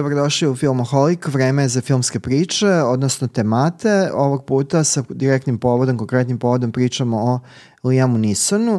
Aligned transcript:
Dobrodošli 0.00 0.48
u 0.48 0.56
Filmoholik, 0.56 1.26
vreme 1.28 1.62
je 1.62 1.68
za 1.68 1.80
filmske 1.80 2.20
priče, 2.20 2.68
odnosno 2.68 3.28
temate. 3.28 4.10
Ovog 4.14 4.44
puta 4.44 4.84
sa 4.84 5.02
direktnim 5.08 5.58
povodom, 5.58 5.98
konkretnim 5.98 6.38
povodom 6.38 6.72
pričamo 6.72 7.16
o 7.16 7.40
Liamu 7.84 8.18
Nisonu. 8.18 8.74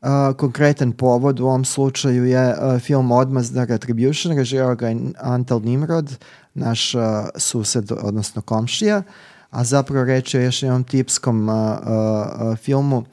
Uh, 0.00 0.36
konkretan 0.36 0.92
povod 0.92 1.40
u 1.40 1.46
ovom 1.46 1.64
slučaju 1.64 2.24
je 2.24 2.48
uh, 2.48 2.80
film 2.80 3.12
Odmazda 3.12 3.64
Retribution, 3.64 4.36
režirao 4.36 4.74
ga 4.74 4.88
je 4.88 4.96
Antal 5.20 5.60
Nimrod, 5.60 6.16
naš 6.54 6.94
uh, 6.94 7.02
sused, 7.36 7.92
odnosno 8.02 8.42
komšija, 8.42 9.02
a 9.50 9.64
zapravo 9.64 10.04
reč 10.04 10.34
je 10.34 10.44
još 10.44 10.62
jednom 10.62 10.84
tipskom 10.84 11.48
uh, 11.48 11.54
uh, 11.54 12.56
filmu 12.56 12.98
uh, 12.98 13.06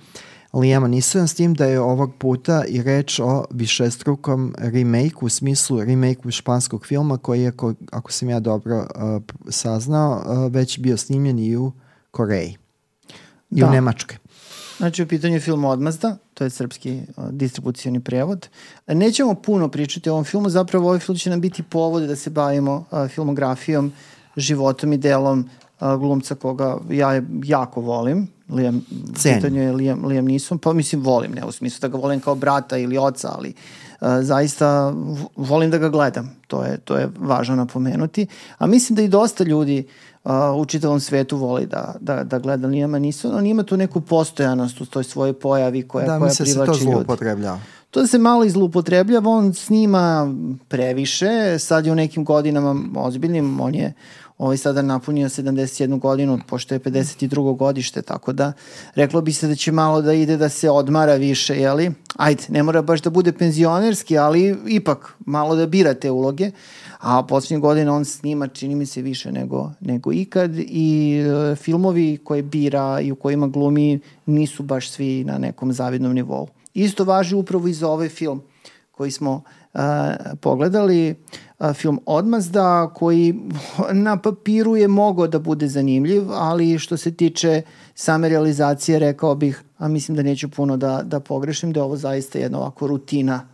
Lijama 0.54 0.88
Nisona 0.88 1.28
s 1.28 1.34
tim 1.34 1.54
da 1.54 1.66
je 1.66 1.80
ovog 1.80 2.16
puta 2.18 2.64
i 2.68 2.84
reč 2.84 3.20
o 3.20 3.46
višestrukom 3.52 4.56
remake 4.58 5.16
u 5.22 5.30
smislu 5.30 5.84
remake 5.84 6.32
španskog 6.32 6.86
filma 6.86 7.18
koji 7.18 7.42
je, 7.42 7.48
ako, 7.48 7.74
ako 7.92 8.12
sam 8.12 8.30
ja 8.30 8.40
dobro 8.40 8.78
uh, 8.78 9.22
saznao, 9.50 10.24
uh, 10.26 10.54
već 10.54 10.80
bio 10.80 10.98
snimljen 10.98 11.40
i 11.40 11.58
u 11.58 11.72
Koreji 12.12 12.58
i 13.52 13.60
da. 13.60 13.68
u 13.68 13.72
Nemačkoj. 13.72 14.18
Znači, 14.78 15.04
u 15.04 15.08
pitanju 15.08 15.34
je 15.34 15.40
film 15.40 15.66
Odmazda, 15.66 16.18
to 16.34 16.44
je 16.44 16.50
srpski 16.50 17.02
uh, 17.18 17.30
distribucijani 17.30 18.00
prevod. 18.00 18.48
Nećemo 18.88 19.36
puno 19.36 19.70
pričati 19.70 20.10
o 20.10 20.14
ovom 20.14 20.26
filmu, 20.26 20.50
zapravo 20.50 20.88
ovaj 20.88 21.00
film 21.00 21.18
će 21.18 21.30
nam 21.30 21.42
biti 21.42 21.64
povod 21.64 22.04
da 22.04 22.16
se 22.16 22.30
bavimo 22.30 22.86
uh, 22.92 23.08
filmografijom, 23.08 23.92
životom 24.36 24.94
i 24.94 24.98
delom 24.98 25.50
glumca 25.80 26.36
koga 26.36 26.78
ja 26.90 27.22
jako 27.44 27.82
volim, 27.82 28.28
Liam, 28.50 28.86
pitanje 29.24 29.62
je 29.62 29.72
Liam, 29.72 30.06
Liam 30.06 30.26
Neeson, 30.26 30.58
pa 30.58 30.74
mislim 30.74 31.02
volim, 31.02 31.32
ne 31.32 31.46
u 31.46 31.52
smislu 31.52 31.80
da 31.82 31.88
ga 31.88 31.98
volim 31.98 32.20
kao 32.20 32.36
brata 32.36 32.78
ili 32.78 32.98
oca, 32.98 33.32
ali 33.38 33.54
uh, 34.02 34.08
zaista 34.22 34.94
volim 35.36 35.72
da 35.72 35.78
ga 35.78 35.90
gledam, 35.90 36.36
to 36.48 36.64
je, 36.64 36.78
to 36.78 36.98
je 36.98 37.10
važno 37.20 37.56
napomenuti. 37.56 38.28
A 38.58 38.68
mislim 38.68 38.96
da 38.96 39.02
i 39.02 39.08
dosta 39.08 39.44
ljudi 39.44 39.88
uh, 40.24 40.32
u 40.56 40.66
čitavom 40.66 41.00
svetu 41.00 41.38
voli 41.38 41.66
da, 41.66 41.96
da, 42.00 42.24
da 42.24 42.40
gleda 42.40 42.68
Liama 42.68 43.00
Neeson, 43.00 43.36
on 43.36 43.46
ima 43.46 43.64
tu 43.64 43.78
neku 43.78 44.02
postojanost 44.02 44.82
u 44.82 44.86
toj 44.86 45.04
svojoj 45.04 45.34
pojavi 45.34 45.88
koja, 45.88 46.06
da, 46.06 46.20
koja 46.20 46.32
privlači 46.38 46.50
ljudi. 46.50 46.66
Da, 46.66 46.72
mi 46.72 46.78
se 46.78 46.86
to 46.86 46.92
zloupotrebljava. 46.92 47.60
To 47.92 48.08
se 48.08 48.18
malo 48.18 48.44
izlupotrebljava, 48.44 49.30
on 49.30 49.54
snima 49.54 50.34
previše, 50.68 51.60
sad 51.60 51.86
je 51.86 51.92
u 51.92 51.96
nekim 51.96 52.26
godinama 52.26 52.76
ozbiljnim, 52.96 53.62
on 53.62 53.76
je 53.76 53.94
ovaj 54.40 54.58
sada 54.58 54.82
napunio 54.82 55.30
71 55.30 56.00
godinu, 56.00 56.40
pošto 56.48 56.76
je 56.76 56.80
52. 56.80 57.58
godište, 57.58 58.02
tako 58.02 58.34
da 58.34 58.54
reklo 58.96 59.22
bi 59.22 59.34
se 59.34 59.48
da 59.48 59.56
će 59.56 59.72
malo 59.72 60.02
da 60.02 60.14
ide 60.14 60.38
da 60.38 60.50
se 60.50 60.70
odmara 60.70 61.16
više, 61.16 61.56
jeli? 61.56 61.92
Ajde, 62.16 62.44
ne 62.50 62.64
mora 62.64 62.82
baš 62.82 63.02
da 63.02 63.10
bude 63.10 63.32
penzionerski, 63.32 64.18
ali 64.18 64.58
ipak 64.68 65.16
malo 65.26 65.56
da 65.56 65.68
bira 65.68 65.94
te 65.94 66.12
uloge, 66.12 66.52
a 67.00 67.24
poslednje 67.24 67.62
godine 67.62 67.92
on 67.92 68.06
snima, 68.06 68.48
čini 68.48 68.76
mi 68.76 68.86
se, 68.86 69.02
više 69.02 69.32
nego, 69.32 69.72
nego 69.80 70.14
ikad 70.14 70.52
i 70.58 71.20
e, 71.20 71.56
filmovi 71.56 72.18
koje 72.24 72.44
bira 72.44 73.00
i 73.02 73.12
u 73.12 73.16
kojima 73.16 73.48
glumi 73.48 74.00
nisu 74.26 74.64
baš 74.64 74.90
svi 74.90 75.24
na 75.24 75.38
nekom 75.38 75.74
zavidnom 75.74 76.14
nivou. 76.14 76.48
Isto 76.74 77.04
važi 77.04 77.36
upravo 77.36 77.68
i 77.68 77.74
za 77.74 77.90
ovaj 77.90 78.10
film 78.10 78.42
koji 78.92 79.12
smo 79.12 79.34
uh, 79.34 79.59
pogledali. 80.42 81.16
Uh, 81.60 81.74
film 81.74 82.00
Odmazda 82.06 82.92
koji 82.96 83.36
na 83.94 84.18
papiru 84.18 84.76
je 84.76 84.88
mogao 84.88 85.28
da 85.28 85.40
bude 85.40 85.68
zanimljiv, 85.68 86.32
ali 86.32 86.80
što 86.80 86.98
se 86.98 87.12
tiče 87.12 87.62
same 87.96 88.30
realizacije 88.30 89.00
rekao 89.00 89.36
bih, 89.36 89.64
a 89.78 89.88
mislim 89.88 90.18
da 90.18 90.24
neću 90.24 90.50
puno 90.50 90.78
da, 90.78 91.02
da 91.04 91.20
pogrešim, 91.20 91.74
da 91.74 91.80
je 91.80 91.84
ovo 91.84 91.98
zaista 91.98 92.40
jedna 92.40 92.58
ovako 92.58 92.88
rutina 92.88 93.48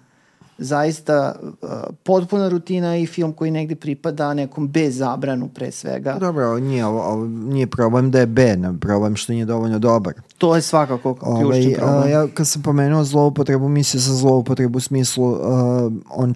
zaista 0.58 1.36
uh, 1.42 1.70
potpuna 2.04 2.50
rutina 2.50 2.98
i 2.98 3.06
film 3.06 3.34
koji 3.34 3.52
negde 3.52 3.76
pripada 3.76 4.34
nekom 4.34 4.68
B 4.68 4.92
zabranu 4.92 5.48
pre 5.48 5.72
svega. 5.72 6.18
Dobro, 6.20 6.60
nije, 6.60 6.86
ovo, 6.86 7.02
ovo, 7.02 7.26
nije 7.26 7.68
problem 7.68 8.12
da 8.12 8.20
je 8.20 8.26
B, 8.26 8.56
ne 8.58 8.80
problem 8.80 9.16
što 9.16 9.34
nije 9.34 9.46
dovoljno 9.46 9.80
dobar. 9.80 10.14
To 10.38 10.56
je 10.56 10.62
svakako 10.62 11.14
ključni 11.14 11.46
ovaj, 11.46 11.76
problem. 11.76 12.04
Uh, 12.04 12.10
ja 12.10 12.28
kad 12.34 12.48
sam 12.48 12.62
pomenuo 12.62 13.04
zloupotrebu, 13.04 13.70
mislio 13.70 14.02
sam 14.02 14.16
zloupotrebu 14.16 14.78
u 14.78 14.82
smislu 14.82 15.32
uh, 15.32 15.40
on 16.10 16.34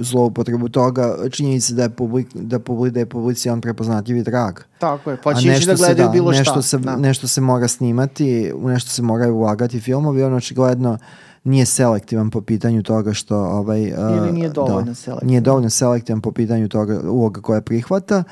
zloupotrebu 0.00 0.68
toga 0.68 1.16
činjenica 1.30 1.74
da 1.74 1.82
je 1.82 1.90
publik, 1.90 2.28
da, 2.34 2.58
publik, 2.58 2.92
da 2.92 3.00
je 3.00 3.06
publici 3.06 3.50
on 3.50 3.60
prepoznatljiv 3.60 4.16
i 4.16 4.22
drag. 4.22 4.58
Tako 4.78 5.10
je, 5.10 5.16
pa 5.24 5.34
će 5.34 5.52
ići 5.52 5.66
da 5.66 5.74
gledaju 5.74 6.06
da, 6.06 6.12
bilo 6.12 6.30
nešto 6.30 6.52
šta. 6.52 6.62
Se, 6.62 6.78
da. 6.78 6.96
Nešto 6.96 7.28
se 7.28 7.40
mora 7.40 7.68
snimati, 7.68 8.52
u 8.54 8.68
nešto 8.68 8.90
se 8.90 9.02
moraju 9.02 9.34
ulagati 9.34 9.80
filmovi, 9.80 10.22
ono 10.22 10.36
očigledno 10.36 10.92
uh, 10.92 10.98
nije 11.44 11.66
selektivan 11.66 12.30
po 12.30 12.40
pitanju 12.40 12.82
toga 12.82 13.12
što 13.12 13.36
ovaj 13.36 13.80
ili 13.82 14.32
nije 14.32 14.48
dovoljno 14.48 14.82
da, 14.82 14.94
selektivan. 14.94 15.28
Nije 15.28 15.40
dovoljno 15.40 15.70
selektivan 15.70 16.20
po 16.20 16.32
pitanju 16.32 16.68
toga 16.68 17.00
uloga 17.10 17.40
koja 17.40 17.60
prihvata 17.60 18.24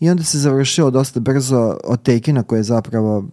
i 0.00 0.10
onda 0.10 0.22
se 0.22 0.38
završilo 0.38 0.90
dosta 0.90 1.20
brzo 1.20 1.76
od 1.84 2.02
Tekina 2.02 2.42
koje 2.42 2.58
je 2.58 2.62
zapravo 2.62 3.24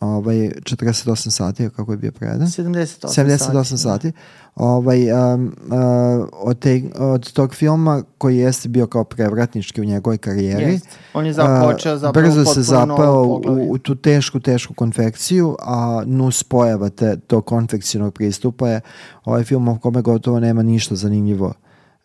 ovaj 0.00 0.36
48 0.36 1.30
sati 1.30 1.70
kako 1.76 1.92
je 1.92 1.98
bio 1.98 2.12
predan 2.12 2.46
78, 2.46 3.06
78 3.06 3.64
sati, 3.64 3.76
sati. 3.76 4.12
ovaj 4.54 5.12
um, 5.12 5.56
uh, 5.66 6.28
od, 6.32 6.58
te, 6.58 6.82
od 6.98 7.32
tog 7.32 7.54
filma 7.54 8.02
koji 8.18 8.38
jeste 8.38 8.68
bio 8.68 8.86
kao 8.86 9.04
prevratnički 9.04 9.80
u 9.80 9.84
njegovoj 9.84 10.18
karijeri 10.18 10.72
Jest. 10.72 10.88
on 11.14 11.26
je 11.26 11.32
započeo 11.32 11.98
zapravo 11.98 12.26
brzo 12.26 12.44
se 12.44 12.62
zapao 12.62 13.24
u, 13.24 13.72
u 13.72 13.78
tu 13.78 13.94
tešku 13.94 14.40
tešku 14.40 14.74
konfekciju 14.74 15.56
a 15.60 16.02
nus 16.06 16.42
pojava 16.42 16.88
te, 16.88 17.16
tog 17.16 17.46
konfekcijnog 17.46 18.14
pristupa 18.14 18.68
je 18.68 18.80
ovaj 19.24 19.44
film 19.44 19.68
u 19.68 19.78
kome 19.78 20.02
gotovo 20.02 20.40
nema 20.40 20.62
ništa 20.62 20.94
zanimljivo 20.94 21.52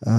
uh, 0.00 0.12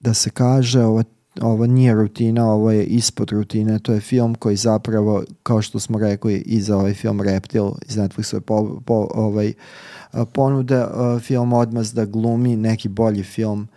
da 0.00 0.14
se 0.14 0.30
kaže 0.30 0.84
ovo 0.84 1.02
ovo 1.40 1.66
nije 1.66 1.94
rutina, 1.94 2.52
ovo 2.52 2.70
je 2.70 2.84
ispod 2.84 3.30
rutine, 3.30 3.78
to 3.78 3.92
je 3.92 4.00
film 4.00 4.34
koji 4.34 4.56
zapravo, 4.56 5.22
kao 5.42 5.62
što 5.62 5.80
smo 5.80 5.98
rekli 5.98 6.34
i 6.46 6.60
za 6.60 6.76
ovaj 6.76 6.94
film 6.94 7.20
Reptil 7.20 7.70
iz 7.88 7.96
Netflixove 7.96 8.40
po, 8.40 8.80
po, 8.86 9.08
ovaj, 9.14 9.52
ponude, 10.32 10.84
film 11.20 11.52
Odmaz 11.52 11.92
da 11.92 12.04
glumi 12.04 12.56
neki 12.56 12.88
bolji 12.88 13.22
film 13.22 13.68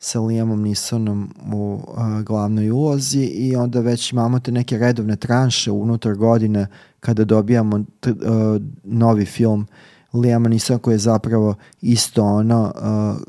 sa 0.00 0.20
Liamom 0.20 0.62
Nisonom 0.62 1.34
u 1.52 1.80
uh, 1.88 2.22
glavnoj 2.22 2.70
ulozi 2.70 3.24
i 3.24 3.56
onda 3.56 3.80
već 3.80 4.12
imamo 4.12 4.38
te 4.38 4.52
neke 4.52 4.78
redovne 4.78 5.16
tranše 5.16 5.70
unutar 5.70 6.14
godine 6.14 6.66
kada 7.00 7.24
dobijamo 7.24 7.84
t, 8.00 8.10
uh, 8.10 8.16
novi 8.84 9.24
film 9.24 9.66
Liama 10.12 10.48
Nisona 10.48 10.78
koji 10.78 10.94
je 10.94 10.98
zapravo 10.98 11.54
isto 11.80 12.24
ono 12.24 12.72
uh, 12.76 13.22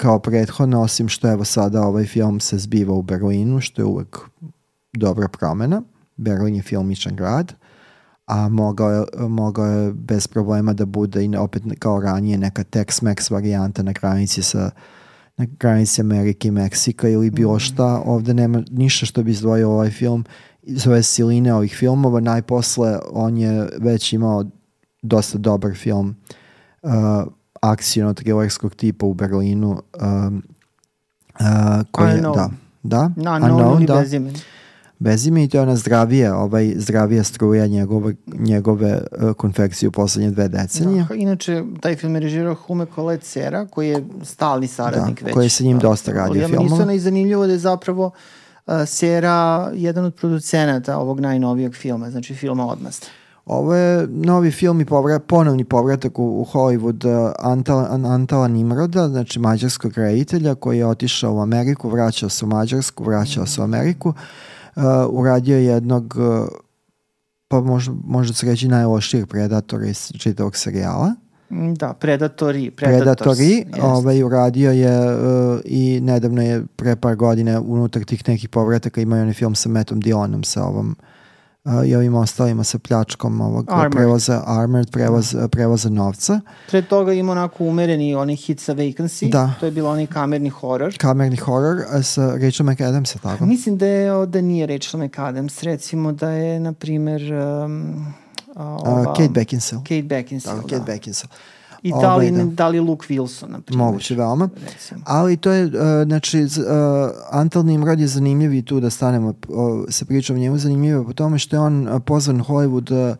kao 0.00 0.18
prethodno, 0.18 0.82
osim 0.82 1.08
što 1.08 1.30
evo 1.30 1.44
sada 1.44 1.82
ovaj 1.82 2.04
film 2.04 2.40
se 2.40 2.58
zbiva 2.58 2.94
u 2.94 3.02
Berlinu, 3.02 3.60
što 3.60 3.82
je 3.82 3.86
uvek 3.86 4.18
dobra 4.92 5.28
promena. 5.28 5.82
Berlin 6.16 6.54
je 6.54 6.62
filmičan 6.62 7.16
grad, 7.16 7.54
a 8.26 8.48
mogao 8.48 8.90
je, 8.90 9.04
mogao 9.28 9.66
je 9.66 9.92
bez 9.92 10.26
problema 10.26 10.72
da 10.72 10.84
bude 10.86 11.24
i 11.24 11.36
opet 11.36 11.62
kao 11.78 12.00
ranije 12.00 12.38
neka 12.38 12.64
Tex-Mex 12.64 13.32
varijanta 13.32 13.82
na 13.82 13.92
granici 13.92 14.42
sa 14.42 14.70
na 15.36 15.46
granici 15.60 16.00
Amerike 16.00 16.48
i 16.48 16.50
Meksika 16.50 17.08
ili 17.08 17.30
bilo 17.30 17.54
mhm. 17.54 17.60
šta. 17.60 18.02
Ovde 18.06 18.34
nema 18.34 18.62
ništa 18.70 19.06
što 19.06 19.22
bi 19.22 19.30
izdvojio 19.30 19.70
ovaj 19.70 19.90
film 19.90 20.24
iz 20.62 20.86
ove 20.86 21.02
siline 21.02 21.54
ovih 21.54 21.76
filmova. 21.76 22.20
Najposle 22.20 22.98
on 23.12 23.38
je 23.38 23.68
već 23.78 24.12
imao 24.12 24.44
dosta 25.02 25.38
dobar 25.38 25.74
film 25.74 26.16
uh, 26.82 26.90
akcijno 27.60 28.14
trilerskog 28.14 28.74
tipa 28.74 29.06
u 29.06 29.14
Berlinu 29.14 29.82
um, 30.02 30.42
uh, 31.40 31.46
koji 31.90 32.10
je, 32.10 32.20
da, 32.20 32.50
da, 32.82 33.10
no, 33.16 33.38
no, 33.38 33.48
no, 33.48 33.80
da. 33.86 33.94
Bezime. 33.94 34.32
Bezime 34.98 35.44
i 35.44 35.48
to 35.48 35.58
je 35.58 35.62
ona 35.62 35.76
zdravija, 35.76 36.36
ovaj 36.36 36.72
zdravija 36.76 37.24
struja 37.24 37.66
njegove, 37.66 38.14
njegove 38.26 39.02
uh, 39.12 39.32
konfekcije 39.32 39.88
u 39.88 39.92
poslednje 39.92 40.30
dve 40.30 40.48
decenije. 40.48 41.06
Da, 41.08 41.14
inače, 41.14 41.64
taj 41.80 41.96
film 41.96 42.14
je 42.14 42.20
režirao 42.20 42.54
Hume 42.54 42.86
Colette 42.94 43.26
Sera, 43.26 43.66
koji 43.66 43.88
je 43.88 44.04
stalni 44.22 44.66
saradnik 44.66 45.20
da, 45.20 45.26
već. 45.26 45.34
koji 45.34 45.44
je 45.44 45.50
sa 45.50 45.64
njim 45.64 45.78
da, 45.78 45.88
dosta 45.88 46.12
radio 46.12 46.48
filmova. 46.48 46.70
Nisana 46.70 46.92
i 46.92 46.98
zanimljivo 46.98 47.46
da 47.46 47.52
je 47.52 47.58
zapravo 47.58 48.06
uh, 48.66 48.74
Sera 48.86 49.70
jedan 49.74 50.04
od 50.04 50.14
producenata 50.14 50.98
ovog 50.98 51.20
najnovijeg 51.20 51.74
filma, 51.74 52.10
znači 52.10 52.34
filma 52.34 52.66
Odmasta. 52.66 53.06
Ovo 53.50 53.74
je 53.74 54.06
novi 54.10 54.50
film 54.50 54.80
i 54.80 54.84
povrat, 54.84 55.22
ponovni 55.26 55.64
povratak 55.64 56.18
u, 56.18 56.40
u 56.40 56.44
Hollywood 56.44 57.26
uh, 57.26 57.32
Antala, 57.38 57.88
Antala 57.90 58.48
Nimroda, 58.48 59.08
znači 59.08 59.38
mađarskog 59.38 59.92
reditelja 59.96 60.54
koji 60.54 60.78
je 60.78 60.86
otišao 60.86 61.34
u 61.34 61.40
Ameriku, 61.40 61.88
vraćao 61.88 62.28
se 62.28 62.44
u 62.44 62.48
Mađarsku, 62.48 63.04
vraćao 63.04 63.46
se 63.46 63.60
u 63.60 63.64
Ameriku, 63.64 64.08
uh, 64.08 64.82
uradio 65.10 65.58
jednog 65.58 66.14
uh, 66.18 66.48
pa 67.48 67.60
možda, 67.60 67.94
možda 68.04 68.34
se 68.34 68.46
reći 68.46 68.68
najlošijeg 68.68 69.26
predatora 69.26 69.86
iz 69.86 70.12
čitavog 70.18 70.56
serijala. 70.56 71.14
Mm, 71.50 71.74
da, 71.74 71.92
Predatori. 71.92 72.70
Predatori, 72.70 73.64
ovaj, 73.82 74.22
uradio 74.22 74.70
je 74.72 75.14
uh, 75.14 75.60
i 75.64 76.00
nedavno 76.00 76.42
je 76.42 76.64
pre 76.76 76.96
par 76.96 77.16
godine 77.16 77.58
unutar 77.58 78.04
tih 78.04 78.28
nekih 78.28 78.48
povrataka 78.48 79.00
imao 79.00 79.20
onaj 79.20 79.34
film 79.34 79.54
sa 79.54 79.68
Metom 79.68 80.00
Dilonom 80.00 80.44
sa 80.44 80.64
ovom 80.64 80.96
uh, 80.98 81.09
i 81.86 81.94
ovim 81.94 82.14
ostalima 82.14 82.64
sa 82.64 82.78
pljačkom 82.78 83.40
ovog 83.40 83.64
Armored. 83.68 83.92
prevoza, 83.92 84.42
armored 84.46 84.90
prevoz, 84.90 85.36
prevoza 85.50 85.88
novca. 85.88 86.40
Pre 86.68 86.82
toga 86.82 87.12
ima 87.12 87.32
onako 87.32 87.64
umereni 87.64 88.14
onaj 88.14 88.34
hit 88.36 88.60
sa 88.60 88.74
Vacancy, 88.74 89.30
Da. 89.30 89.54
to 89.60 89.66
je 89.66 89.72
bilo 89.72 89.90
onaj 89.90 90.06
kamerni 90.06 90.48
horor. 90.50 90.94
Kamerni 90.98 91.36
horor 91.36 91.76
sa 92.02 92.34
Rachel 92.34 92.66
McAdams, 92.66 93.12
tako? 93.12 93.46
Mislim 93.46 93.78
da 93.78 93.86
je 93.86 94.26
da 94.26 94.40
nije 94.40 94.66
Rachel 94.66 95.00
McAdams, 95.00 95.62
recimo 95.62 96.12
da 96.12 96.30
je 96.30 96.60
na 96.60 96.72
primer 96.72 97.22
um, 97.34 98.06
ova, 98.56 99.00
Uh, 99.00 99.06
Kate 99.08 99.28
Beckinsale. 99.30 99.82
Kate 99.82 100.02
Beckinsale, 100.04 100.60
da. 100.60 100.68
Kate 100.68 100.82
Beckinsale. 100.86 101.30
I 101.82 101.90
da 101.90 102.16
li, 102.16 102.28
Ovaj, 102.28 102.44
da. 102.44 102.44
da 102.44 102.68
li 102.68 102.80
Luke 102.80 103.06
Wilson, 103.14 103.48
na 103.48 103.60
primer. 103.60 103.86
Moguće 103.86 104.14
veoma. 104.14 104.48
Recimo. 104.64 105.00
Ali 105.04 105.36
to 105.36 105.50
je, 105.50 105.64
uh, 105.64 105.72
znači, 106.06 106.42
uh, 106.42 106.48
Antal 107.30 107.64
Nimrod 107.64 108.00
je 108.00 108.06
zanimljiv 108.06 108.54
i 108.54 108.62
tu 108.62 108.80
da 108.80 108.90
stanemo 108.90 109.28
uh, 109.28 109.34
sa 109.88 110.04
pričom 110.04 110.36
o 110.36 110.38
njemu 110.38 110.58
zanimljivo 110.58 111.04
po 111.04 111.12
tome 111.12 111.38
što 111.38 111.56
je 111.56 111.60
on 111.60 111.88
uh, 111.88 112.02
pozvan 112.06 112.44
Hollywood 112.44 113.10
uh, 113.10 113.16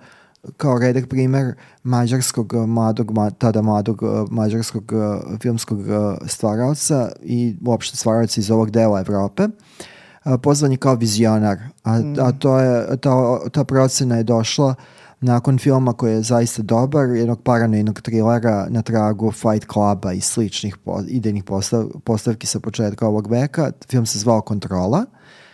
kao 0.56 0.78
redak 0.78 1.08
primer 1.08 1.54
mađarskog 1.82 2.52
uh, 2.52 2.66
mladog, 2.68 3.10
ma, 3.10 3.30
tada 3.30 3.62
mladog 3.62 4.02
uh, 4.02 4.10
mađarskog 4.30 4.92
uh, 4.92 5.38
filmskog 5.40 5.78
uh, 5.78 5.86
stvaraoca 6.26 7.12
i 7.22 7.56
uopšte 7.66 7.96
stvaraoca 7.96 8.40
iz 8.40 8.50
ovog 8.50 8.70
dela 8.70 9.00
Evrope. 9.00 9.44
Uh, 9.44 10.32
pozvan 10.42 10.70
je 10.70 10.76
kao 10.76 10.94
vizionar, 10.94 11.58
a, 11.84 12.00
a 12.20 12.32
to 12.32 12.58
je, 12.58 12.96
ta, 12.96 13.38
ta 13.52 13.64
procena 13.64 14.16
je 14.16 14.22
došla 14.22 14.74
nakon 15.20 15.58
filma 15.58 15.92
koji 15.92 16.12
je 16.12 16.22
zaista 16.22 16.62
dobar, 16.62 17.08
jednog 17.08 17.42
paranoidnog 17.42 18.00
trilera 18.00 18.66
na 18.70 18.82
tragu 18.82 19.32
Fight 19.32 19.72
Cluba 19.72 20.12
i 20.12 20.20
sličnih 20.20 20.76
po, 20.76 21.02
idejnih 21.08 21.44
postav, 21.44 21.88
postavki 22.04 22.46
sa 22.46 22.60
početka 22.60 23.06
ovog 23.06 23.30
veka. 23.30 23.72
Film 23.88 24.06
se 24.06 24.18
zvao 24.18 24.40
Kontrola. 24.40 25.04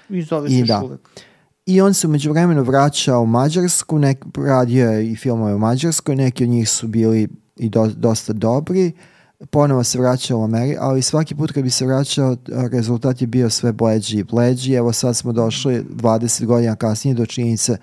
I 0.09 0.23
zove 0.23 0.49
I 0.49 0.51
se 0.51 0.59
još 0.59 0.69
da. 0.69 0.83
uvek. 0.85 1.01
I 1.67 1.81
on 1.81 1.95
se 1.95 2.07
umeđu 2.07 2.31
vremenu 2.31 2.63
vraća 2.63 3.19
u 3.19 3.27
Mađarsku, 3.27 3.99
nek, 3.99 4.25
radio 4.37 4.91
je 4.91 5.11
i 5.11 5.17
filmove 5.17 5.55
u 5.55 5.59
Mađarskoj, 5.59 6.17
neki 6.17 6.45
od 6.45 6.51
njih 6.51 6.69
su 6.69 6.89
bili 6.89 7.29
i 7.57 7.69
do, 7.69 7.91
dosta 7.97 8.33
dobri, 8.33 8.93
ponovo 9.51 9.85
se 9.85 9.99
vraća 9.99 10.37
u 10.37 10.45
Ameriku, 10.45 10.81
ali 10.83 11.03
svaki 11.03 11.35
put 11.35 11.53
kad 11.53 11.63
bi 11.63 11.71
se 11.71 11.87
vraćao, 11.87 12.37
rezultat 12.73 13.21
je 13.21 13.27
bio 13.27 13.51
sve 13.51 13.73
bleđi 13.73 14.19
i 14.19 14.25
bleđi. 14.25 14.75
Evo 14.75 14.93
sad 14.93 15.17
smo 15.17 15.33
došli 15.33 15.85
20 15.91 16.45
godina 16.45 16.77
kasnije 16.77 17.15
do 17.15 17.27
činjenice 17.27 17.77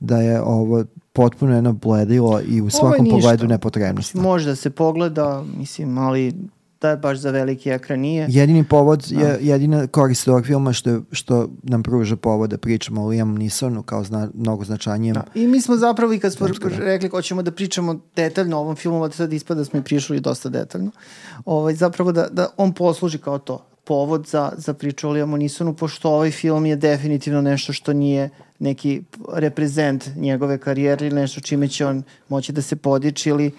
da 0.00 0.18
je 0.18 0.40
ovo 0.40 0.84
potpuno 1.12 1.54
jedno 1.54 1.72
bledilo 1.72 2.40
i 2.48 2.60
u 2.60 2.70
svakom 2.70 3.06
pogledu 3.10 3.46
nepotrebnost. 3.46 4.14
Može 4.14 4.48
da 4.48 4.56
se 4.56 4.70
pogleda, 4.70 5.44
mislim, 5.58 5.98
ali 5.98 6.34
da 6.80 6.90
je 6.90 6.96
baš 6.96 7.18
za 7.18 7.30
veliki 7.30 7.70
ekran 7.70 8.00
nije. 8.00 8.26
Jedini 8.30 8.64
povod 8.64 9.04
je, 9.10 9.38
jedina 9.40 9.86
korist 9.86 10.28
ovog 10.28 10.46
filma 10.46 10.72
što, 10.72 11.00
što 11.12 11.48
nam 11.62 11.82
pruža 11.82 12.16
povod 12.16 12.50
da 12.50 12.58
pričamo 12.58 13.02
o 13.02 13.06
Liam 13.06 13.34
Neesonu 13.34 13.82
kao 13.82 14.04
zna, 14.04 14.28
mnogo 14.34 14.64
značajnijem 14.64 15.14
Da. 15.14 15.24
I 15.34 15.46
mi 15.46 15.60
smo 15.60 15.76
zapravo 15.76 16.12
i 16.12 16.18
kad 16.18 16.32
smo 16.32 16.48
da. 16.48 16.68
rekli 16.78 17.08
ko 17.08 17.22
ćemo 17.22 17.42
da 17.42 17.50
pričamo 17.50 18.00
detaljno 18.16 18.56
o 18.56 18.60
ovom 18.60 18.76
filmu, 18.76 19.02
od 19.02 19.14
sad 19.14 19.32
ispada 19.32 19.58
da 19.58 19.64
smo 19.64 19.78
i 19.78 19.82
prišli 19.82 20.20
dosta 20.20 20.48
detaljno, 20.48 20.90
ovaj, 21.44 21.74
zapravo 21.74 22.12
da, 22.12 22.28
da 22.32 22.48
on 22.56 22.72
posluži 22.72 23.18
kao 23.18 23.38
to 23.38 23.66
povod 23.84 24.26
za, 24.26 24.52
za 24.56 24.74
priču 24.74 25.08
o 25.08 25.12
Liamu 25.12 25.36
Nisonu, 25.36 25.74
pošto 25.74 26.10
ovaj 26.10 26.30
film 26.30 26.66
je 26.66 26.76
definitivno 26.76 27.40
nešto 27.40 27.72
što 27.72 27.92
nije 27.92 28.30
neki 28.58 29.02
reprezent 29.32 30.06
njegove 30.16 30.58
karijere 30.58 31.06
ili 31.06 31.16
nešto 31.16 31.40
čime 31.40 31.68
će 31.68 31.86
on 31.86 32.02
moći 32.28 32.52
da 32.52 32.62
se 32.62 32.76
podiči 32.76 33.28
ili 33.28 33.50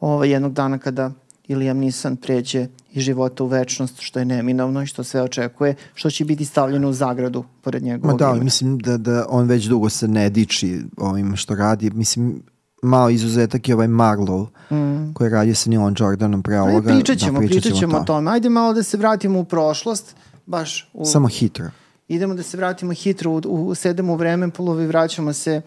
ovaj, 0.00 0.30
jednog 0.30 0.52
dana 0.52 0.78
kada 0.78 1.10
i 1.48 1.54
Liam 1.54 1.78
Neeson 1.78 2.16
pređe 2.16 2.66
iz 2.92 3.02
života 3.02 3.44
u 3.44 3.46
večnost, 3.46 4.00
što 4.00 4.18
je 4.18 4.24
neminovno 4.24 4.82
i 4.82 4.86
što 4.86 5.04
sve 5.04 5.22
očekuje, 5.22 5.74
što 5.94 6.10
će 6.10 6.24
biti 6.24 6.44
stavljeno 6.44 6.88
u 6.88 6.92
zagradu 6.92 7.44
pored 7.62 7.82
Ma 7.82 7.88
njegovog 7.88 8.18
da, 8.18 8.24
ali 8.24 8.36
imena. 8.36 8.44
mislim 8.44 8.78
da, 8.78 8.96
da 8.96 9.26
on 9.28 9.46
već 9.46 9.64
dugo 9.64 9.88
se 9.88 10.08
ne 10.08 10.30
diči 10.30 10.80
ovim 10.96 11.36
što 11.36 11.54
radi. 11.54 11.90
Mislim, 11.90 12.42
malo 12.82 13.10
izuzetak 13.10 13.68
je 13.68 13.74
ovaj 13.74 13.88
Marlow, 13.88 14.46
mm. 14.70 15.14
koji 15.14 15.30
radi 15.30 15.54
sa 15.54 15.70
Nilom 15.70 15.94
Jordanom 15.98 16.42
pre 16.42 16.60
ovoga. 16.60 16.94
pričat 16.94 17.18
ćemo, 17.18 17.40
da, 17.40 17.46
pričat 17.46 17.72
ćemo 17.72 17.98
o 17.98 18.04
tome. 18.04 18.30
Ajde 18.30 18.48
malo 18.48 18.72
da 18.72 18.82
se 18.82 18.96
vratimo 18.96 19.40
u 19.40 19.44
prošlost, 19.44 20.16
baš 20.46 20.90
u, 20.92 21.04
Samo 21.04 21.28
hitro. 21.28 21.70
Idemo 22.08 22.34
da 22.34 22.42
se 22.42 22.56
vratimo 22.56 22.92
hitro, 22.92 23.30
u, 23.30 23.40
u, 23.44 23.74
sedemo 23.74 24.12
u 24.12 24.16
vremenpolovi, 24.16 24.86
vraćamo 24.86 25.32
se 25.32 25.60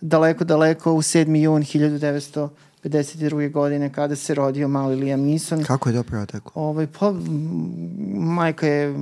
daleko, 0.00 0.44
daleko 0.44 0.92
u 0.92 1.02
7. 1.02 1.36
jun 1.36 1.62
1952. 1.62 3.52
godine 3.52 3.92
kada 3.92 4.16
se 4.16 4.34
rodio 4.34 4.68
mali 4.68 4.96
Liam 4.96 5.20
Neeson. 5.20 5.64
Kako 5.64 5.88
je 5.88 5.92
dobro 5.92 6.26
teklo? 6.26 6.52
Ovaj, 6.54 6.86
pa, 6.98 7.14
majka 8.14 8.66
je 8.66 8.94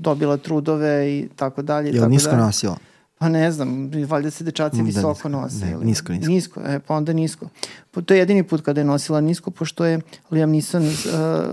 dobila 0.00 0.36
trudove 0.36 1.10
i 1.10 1.28
tako 1.36 1.62
dalje. 1.62 1.86
Je 1.86 1.92
li 1.92 1.98
tako 1.98 2.10
nisko 2.10 2.36
nosila? 2.36 2.76
Pa 3.18 3.28
ne 3.28 3.52
znam, 3.52 3.90
valjda 4.08 4.30
se 4.30 4.44
dečaci 4.44 4.76
Mm, 4.76 4.78
da, 4.78 4.84
visoko 4.84 5.08
nisko. 5.08 5.28
nose. 5.28 5.64
Ne, 5.66 5.72
ili- 5.72 5.84
nisko, 5.84 6.12
nisko. 6.12 6.30
Nisko, 6.30 6.60
e, 6.60 6.78
pa 6.78 6.94
onda 6.94 7.12
nisko. 7.12 7.48
Po, 7.90 8.02
to 8.02 8.14
je 8.14 8.18
jedini 8.18 8.42
put 8.42 8.60
kada 8.60 8.80
je 8.80 8.84
nosila 8.84 9.20
nisko, 9.20 9.50
pošto 9.50 9.84
je 9.84 10.00
Liam 10.30 10.50
Neeson 10.50 10.82
uh, 10.82 10.92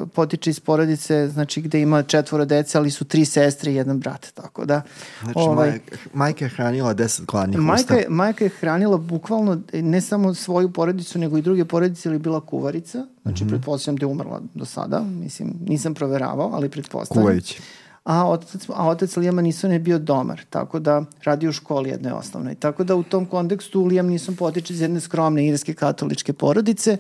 potiče 0.09 0.49
iz 0.49 0.59
porodice, 0.59 1.27
znači 1.27 1.61
gde 1.61 1.81
ima 1.81 2.03
četvoro 2.03 2.45
dece, 2.45 2.77
ali 2.77 2.91
su 2.91 3.05
tri 3.05 3.25
sestre 3.25 3.71
i 3.71 3.75
jedan 3.75 3.99
brat, 3.99 4.27
tako 4.33 4.65
da... 4.65 4.81
Znači, 5.21 5.39
ovaj, 5.39 5.67
ovaj, 5.67 5.79
majka 6.13 6.45
je 6.45 6.49
hranila 6.49 6.93
deset 6.93 7.25
gladnih 7.25 7.59
Majka 7.59 7.95
usta. 7.95 8.09
majka 8.09 8.43
je 8.43 8.49
hranila 8.49 8.97
bukvalno 8.97 9.61
ne 9.73 10.01
samo 10.01 10.33
svoju 10.33 10.71
porodicu, 10.71 11.19
nego 11.19 11.37
i 11.37 11.41
druge 11.41 11.65
porodice 11.65 12.09
ili 12.09 12.19
bila 12.19 12.41
kuvarica. 12.41 13.05
Znači, 13.21 13.43
mm 13.43 13.47
-hmm. 13.47 13.49
pretpostavljam 13.49 13.97
da 13.97 14.05
je 14.05 14.11
umrla 14.11 14.41
do 14.53 14.65
sada. 14.65 14.99
Mislim, 15.01 15.53
nisam 15.61 15.93
proveravao, 15.93 16.49
ali 16.53 16.69
pretpostavljam. 16.69 17.23
Kuvajući. 17.23 17.61
A 18.05 18.27
otac, 18.29 18.69
a 18.69 18.87
otac 18.87 19.17
Liama 19.17 19.41
Neeson 19.41 19.71
je 19.71 19.79
bio 19.79 19.99
domar, 19.99 20.41
tako 20.49 20.79
da 20.79 21.03
radi 21.23 21.47
u 21.47 21.51
školi 21.51 21.89
jednoj 21.89 22.11
osnovnoj. 22.11 22.55
Tako 22.55 22.83
da 22.83 22.95
u 22.95 23.03
tom 23.03 23.25
kontekstu 23.25 23.85
Liam 23.85 24.07
Neeson 24.07 24.35
potiče 24.35 24.73
iz 24.73 24.81
jedne 24.81 24.99
skromne 24.99 25.47
irske 25.47 25.73
katoličke 25.73 26.33
porodice. 26.33 26.97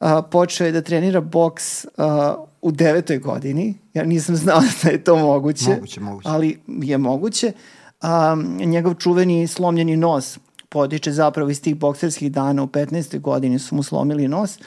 A, 0.00 0.22
počeo 0.22 0.66
je 0.66 0.72
da 0.72 0.82
trenira 0.82 1.20
boks 1.20 1.86
a, 1.96 2.34
u 2.62 2.72
devetoj 2.72 3.18
godini. 3.18 3.74
Ja 3.94 4.04
nisam 4.04 4.36
znao 4.36 4.60
da 4.82 4.90
je 4.90 5.04
to 5.04 5.16
moguće. 5.16 5.70
Moguće, 5.70 6.00
moguće. 6.00 6.28
Ali 6.28 6.58
je 6.66 6.98
moguće. 6.98 7.52
A, 8.00 8.36
njegov 8.58 8.94
čuveni 8.94 9.46
slomljeni 9.46 9.96
nos 9.96 10.38
potiče 10.74 11.12
zapravo 11.12 11.50
iz 11.50 11.62
tih 11.62 11.76
bokserskih 11.76 12.32
dana. 12.32 12.62
U 12.62 12.66
15. 12.66 13.20
godini 13.20 13.58
su 13.58 13.74
mu 13.74 13.82
slomili 13.82 14.28
nos 14.28 14.58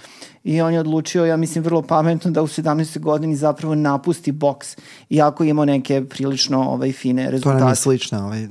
i 0.44 0.62
on 0.62 0.74
je 0.74 0.80
odlučio, 0.80 1.26
ja 1.26 1.38
mislim 1.38 1.64
vrlo 1.64 1.82
pametno, 1.82 2.32
da 2.32 2.42
u 2.42 2.48
17. 2.48 3.00
godini 3.00 3.36
zapravo 3.36 3.76
napusti 3.76 4.32
boks, 4.32 4.78
iako 5.10 5.44
je 5.44 5.50
imao 5.50 5.66
neke 5.66 6.06
prilično 6.06 6.64
ovaj, 6.64 6.92
fine 6.92 7.26
To 7.26 7.32
rezultate. 7.32 7.60
nam 7.60 7.70
je 7.70 7.76
slično. 7.76 8.20
Ovaj, 8.20 8.48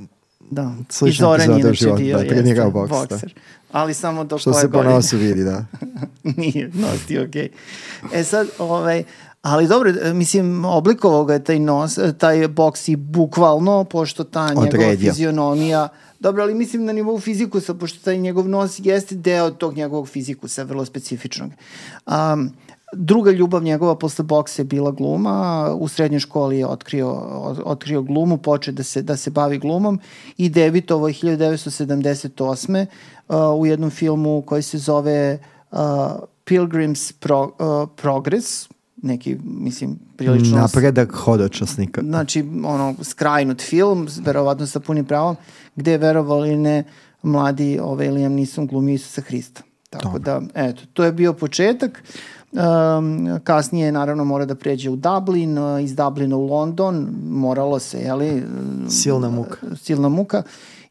Da. 0.49 0.71
slična 0.89 1.27
I 1.27 1.29
Zoran 1.29 1.41
epizoda 1.41 1.59
inače 1.59 1.83
životu, 1.83 2.03
bio, 2.03 2.17
da, 2.17 2.23
jeste, 2.23 2.69
boks, 2.71 2.91
da. 2.91 2.97
bokser. 3.09 3.33
Ali 3.71 3.93
samo 3.93 4.23
do 4.23 4.37
što 4.37 4.51
koje 4.51 4.61
se 4.61 4.71
po 4.71 4.83
nosu 4.83 5.17
vidi, 5.17 5.43
da. 5.43 5.65
Nije, 6.37 6.71
nosti 6.73 7.19
okej. 7.19 7.49
E 8.13 8.23
sad, 8.23 8.47
ovaj, 8.59 9.03
ali 9.41 9.67
dobro, 9.67 9.93
mislim, 10.13 10.65
oblikovao 10.65 11.25
ga 11.25 11.33
je 11.33 11.43
taj 11.43 11.59
nos, 11.59 11.99
taj 12.17 12.47
boks 12.47 12.87
i 12.87 12.95
bukvalno, 12.95 13.83
pošto 13.83 14.23
ta 14.23 14.53
njegova 14.53 14.95
fizionomija, 14.99 15.89
dobro, 16.19 16.43
ali 16.43 16.53
mislim 16.53 16.85
na 16.85 16.93
nivou 16.93 17.19
fizikusa, 17.19 17.73
pošto 17.73 18.03
taj 18.03 18.17
njegov 18.17 18.49
nos 18.49 18.79
jeste 18.83 19.15
deo 19.15 19.51
tog 19.51 19.77
njegovog 19.77 20.07
fizikusa, 20.09 20.63
vrlo 20.63 20.85
specifičnog. 20.85 21.51
Um, 22.05 22.51
druga 22.93 23.31
ljubav 23.31 23.63
njegova 23.63 23.95
posle 23.95 24.25
boksa 24.25 24.61
je 24.61 24.65
bila 24.65 24.91
gluma, 24.91 25.69
u 25.79 25.87
srednjoj 25.87 26.19
školi 26.19 26.57
je 26.57 26.67
otkrio, 26.67 27.09
otkrio 27.65 28.01
glumu, 28.01 28.37
počeo 28.37 28.73
da 28.73 28.83
se, 28.83 29.01
da 29.01 29.17
se 29.17 29.31
bavi 29.31 29.57
glumom 29.57 29.99
i 30.37 30.49
debitovao 30.49 31.07
je 31.07 31.13
1978. 31.13 32.85
Uh, 33.29 33.35
u 33.59 33.65
jednom 33.65 33.89
filmu 33.89 34.41
koji 34.41 34.61
se 34.61 34.77
zove 34.77 35.39
uh, 35.71 35.79
Pilgrim's 36.45 37.13
Pro, 37.19 37.43
uh, 37.43 37.89
Progress, 37.95 38.69
neki, 39.01 39.37
mislim, 39.43 39.99
prilično... 40.17 40.57
Napredak 40.57 41.11
hodočasnika. 41.15 42.01
Znači, 42.01 42.45
ono, 42.65 42.95
skrajnut 43.03 43.61
film, 43.61 44.07
verovatno 44.21 44.67
sa 44.67 44.79
punim 44.79 45.05
pravom, 45.05 45.35
gde 45.75 45.91
je 45.91 45.97
verovali 45.97 46.49
ili 46.49 46.57
ne 46.57 46.83
mladi 47.23 47.79
ovaj, 47.81 48.09
Liam 48.09 48.33
Neeson 48.33 48.67
glumi 48.67 48.93
Isusa 48.93 49.21
Hrista. 49.21 49.61
Tako 49.89 50.19
da, 50.19 50.41
eto, 50.53 50.81
to 50.93 51.03
je 51.03 51.11
bio 51.11 51.33
početak. 51.33 52.03
Um, 52.51 53.39
kasnije 53.43 53.91
naravno 53.91 54.25
mora 54.25 54.45
da 54.45 54.55
pređe 54.55 54.89
u 54.89 54.95
Dublin, 54.95 55.57
uh, 55.57 55.83
iz 55.83 55.95
Dublina 55.95 56.37
u 56.37 56.47
London, 56.47 57.07
moralo 57.23 57.79
se, 57.79 57.99
jeli? 57.99 58.43
Silna 58.89 59.29
muka. 59.29 59.57
silna 59.75 60.09
muka. 60.09 60.43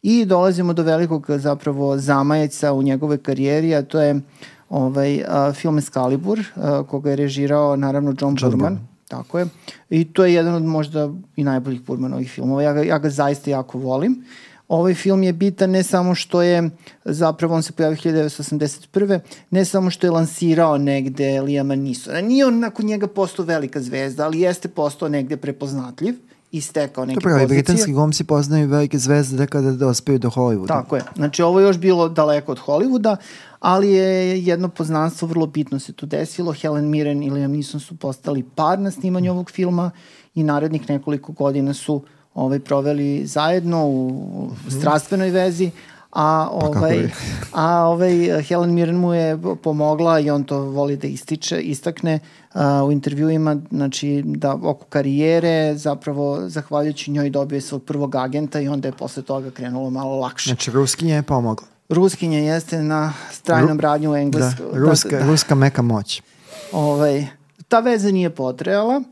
I 0.03 0.25
dolazimo 0.25 0.73
do 0.73 0.83
velikog 0.83 1.27
zapravo 1.29 1.99
zamajeca 1.99 2.73
u 2.73 2.83
njegove 2.83 3.19
karijeri, 3.19 3.75
a 3.75 3.83
to 3.83 4.01
je 4.01 4.21
ovaj, 4.69 5.23
a, 5.29 5.53
film 5.53 5.79
Excalibur, 5.79 6.45
a, 6.57 6.83
koga 6.83 7.11
je 7.11 7.17
režirao 7.17 7.77
naravno 7.77 8.11
John, 8.11 8.37
John 8.41 8.51
Burman. 8.51 8.59
Burman. 8.59 8.97
Tako 9.09 9.39
je. 9.39 9.47
I 9.91 10.05
to 10.05 10.25
je 10.25 10.35
jedan 10.35 10.55
od 10.55 10.63
možda 10.63 11.11
i 11.37 11.45
najboljih 11.45 11.83
Burmanovih 11.83 12.31
filmova. 12.31 12.63
Ja 12.63 12.73
ga, 12.73 12.83
ja 12.83 12.99
ga 12.99 13.11
zaista 13.11 13.51
jako 13.51 13.79
volim. 13.79 14.25
Ovaj 14.69 14.95
film 14.95 15.23
je 15.23 15.33
bitan 15.33 15.71
ne 15.71 15.83
samo 15.83 16.15
što 16.15 16.43
je, 16.43 16.71
zapravo 17.05 17.55
on 17.55 17.63
se 17.63 17.73
pojavio 17.73 17.97
1981. 17.97 19.21
Ne 19.51 19.65
samo 19.65 19.91
što 19.91 20.07
je 20.07 20.11
lansirao 20.11 20.79
negde 20.79 21.41
Liama 21.41 21.75
Nisona. 21.75 22.21
Nije 22.21 22.47
on 22.47 22.59
nakon 22.59 22.87
njega 22.87 23.07
postao 23.07 23.45
velika 23.45 23.81
zvezda, 23.81 24.25
ali 24.25 24.41
jeste 24.41 24.69
postao 24.69 25.09
negde 25.09 25.37
prepoznatljiv 25.37 26.15
i 26.53 26.61
stekao 26.61 27.05
neke 27.05 27.21
Dobro, 27.21 27.33
pozicije. 27.33 27.57
britanski 27.57 27.93
glumci 27.93 28.25
poznaju 28.25 28.69
velike 28.69 28.99
zvezde 28.99 29.37
da 29.37 29.47
kada 29.47 29.73
dospeju 29.73 30.19
do 30.19 30.29
Hollywooda. 30.29 30.67
Tako 30.67 30.97
je. 30.97 31.03
Znači 31.17 31.43
ovo 31.43 31.61
je 31.61 31.67
još 31.67 31.79
bilo 31.79 32.09
daleko 32.09 32.53
od 32.53 32.61
Hollywooda, 32.67 33.17
ali 33.61 33.93
je 33.93 34.45
jedno 34.45 34.69
poznanstvo 34.69 35.29
vrlo 35.29 35.47
bitno 35.47 35.79
se 35.79 35.93
tu 35.93 36.07
desilo. 36.07 36.53
Helen 36.53 36.89
Mirren 36.91 37.23
i 37.23 37.31
Liam 37.31 37.53
Neeson 37.53 37.81
su 37.81 37.97
postali 37.97 38.43
par 38.55 38.79
na 38.79 38.91
snimanju 38.91 39.31
ovog 39.31 39.51
filma 39.51 39.91
i 40.35 40.43
narednih 40.43 40.91
nekoliko 40.91 41.33
godina 41.33 41.75
su 41.75 42.03
ovaj 42.35 42.59
proveli 42.59 43.27
zajedno 43.27 43.87
u 43.87 44.51
strastvenoj 44.69 45.31
vezi, 45.31 45.71
a 46.17 46.49
ovaj 46.53 47.09
a 47.53 47.85
ovaj 47.85 48.43
Helen 48.43 48.75
Mirren 48.75 48.97
mu 48.97 49.15
je 49.15 49.39
pomogla 49.63 50.21
i 50.21 50.31
on 50.31 50.45
to 50.45 50.61
voli 50.61 50.97
da 50.97 51.07
ističe, 51.07 51.61
istakne 51.61 52.19
uh, 52.55 52.61
u 52.89 52.93
intervjuima, 52.93 53.57
znači 53.71 54.23
da 54.25 54.55
oko 54.63 54.85
karijere 54.85 55.75
zapravo 55.77 56.49
zahvaljujući 56.49 57.11
njoj 57.11 57.31
dobio 57.31 57.57
je 57.57 57.61
svog 57.61 57.85
prvog 57.85 58.15
agenta 58.15 58.61
i 58.61 58.69
onda 58.69 58.89
je 58.89 58.93
posle 58.93 59.23
toga 59.23 59.51
krenulo 59.51 59.91
malo 59.91 60.17
lakše. 60.19 60.51
Znači, 60.51 60.71
Ruskinja 60.71 61.15
je 61.15 61.23
pomogla. 61.23 61.67
Ruskinja 61.89 62.39
jeste 62.39 62.83
na 62.83 63.13
strajnom 63.33 63.81
radnju 63.81 64.13
u 64.13 64.17
Englesku. 64.17 64.63
Da, 64.73 64.79
ruska, 64.79 65.09
da, 65.09 65.19
da. 65.19 65.27
ruska 65.27 65.55
meka 65.55 65.83
moć. 65.83 66.23
Ovaj, 66.73 67.27
ta 67.69 67.81
veza 67.81 68.11
nije 68.11 68.31
potrejala, 68.31 69.03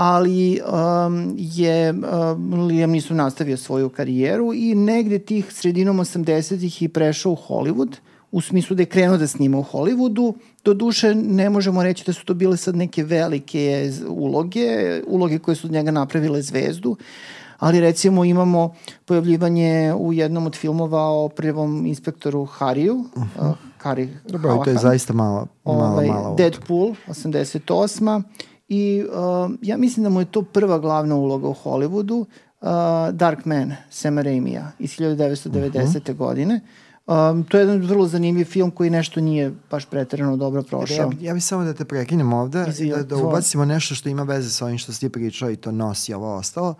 ali 0.00 0.60
um, 0.60 1.34
je 1.38 1.90
um, 1.92 2.66
Liam 2.66 2.90
Neeson 2.90 3.16
nastavio 3.16 3.56
svoju 3.56 3.88
karijeru 3.88 4.52
i 4.54 4.74
negde 4.74 5.18
tih 5.18 5.52
sredinom 5.52 5.98
80-ih 5.98 6.82
i 6.82 6.88
prešao 6.88 7.32
u 7.32 7.36
Hollywood, 7.48 7.96
u 8.32 8.40
smislu 8.40 8.76
da 8.76 8.82
je 8.82 8.86
krenuo 8.86 9.16
da 9.16 9.26
snima 9.26 9.58
u 9.58 9.64
Hollywoodu. 9.64 10.32
Do 10.64 10.74
duše 10.74 11.14
ne 11.14 11.50
možemo 11.50 11.82
reći 11.82 12.04
da 12.06 12.12
su 12.12 12.24
to 12.24 12.34
bile 12.34 12.56
sad 12.56 12.76
neke 12.76 13.04
velike 13.04 13.92
uloge, 14.08 15.02
uloge 15.06 15.38
koje 15.38 15.54
su 15.54 15.66
od 15.66 15.72
njega 15.72 15.90
napravile 15.90 16.42
zvezdu, 16.42 16.96
ali 17.58 17.80
recimo 17.80 18.24
imamo 18.24 18.74
pojavljivanje 19.04 19.94
u 19.98 20.12
jednom 20.12 20.46
od 20.46 20.56
filmova 20.56 21.02
o 21.02 21.28
prvom 21.28 21.86
inspektoru 21.86 22.44
Hariju, 22.44 22.94
uh 22.94 23.22
-huh. 23.36 23.50
uh, 23.50 23.56
Kari 23.82 24.08
Dobro, 24.28 24.62
to 24.64 24.70
je 24.70 24.76
zaista 24.76 25.12
malo, 25.12 25.46
malo, 25.64 25.84
ovaj, 25.84 26.06
malo. 26.06 26.34
Deadpool, 26.34 26.94
88 27.08 28.22
i 28.70 29.04
uh, 29.04 29.50
ja 29.62 29.76
mislim 29.76 30.04
da 30.04 30.10
mu 30.10 30.20
je 30.20 30.24
to 30.24 30.42
prva 30.42 30.78
glavna 30.78 31.14
uloga 31.14 31.48
u 31.48 31.54
Hollywoodu, 31.64 32.18
uh, 32.20 32.68
Dark 33.14 33.44
Man, 33.44 33.72
Sama 33.90 34.22
Raimija 34.22 34.72
iz 34.78 34.90
1990. 34.90 35.96
Uh 35.96 36.02
-huh. 36.02 36.14
godine. 36.14 36.60
Um, 37.06 37.44
to 37.44 37.56
je 37.56 37.60
jedan 37.60 37.82
vrlo 37.82 38.06
zanimljiv 38.06 38.44
film 38.44 38.70
koji 38.70 38.90
nešto 38.90 39.20
nije 39.20 39.52
baš 39.70 39.84
pretredno 39.84 40.36
dobro 40.36 40.62
prošao. 40.62 40.96
Ja, 40.96 41.10
ja 41.20 41.34
bih 41.34 41.44
samo 41.44 41.64
da 41.64 41.74
te 41.74 41.84
prekinem 41.84 42.32
ovde, 42.32 42.64
Izvijel, 42.68 42.98
da, 42.98 43.04
da 43.04 43.16
ubacimo 43.16 43.64
nešto 43.64 43.94
što 43.94 44.08
ima 44.08 44.22
veze 44.22 44.50
sa 44.50 44.64
ovim 44.64 44.78
što 44.78 44.92
si 44.92 45.00
ti 45.00 45.08
pričao 45.08 45.50
i 45.50 45.56
to 45.56 45.72
nosi 45.72 46.14
ovo 46.14 46.36
ostalo. 46.36 46.74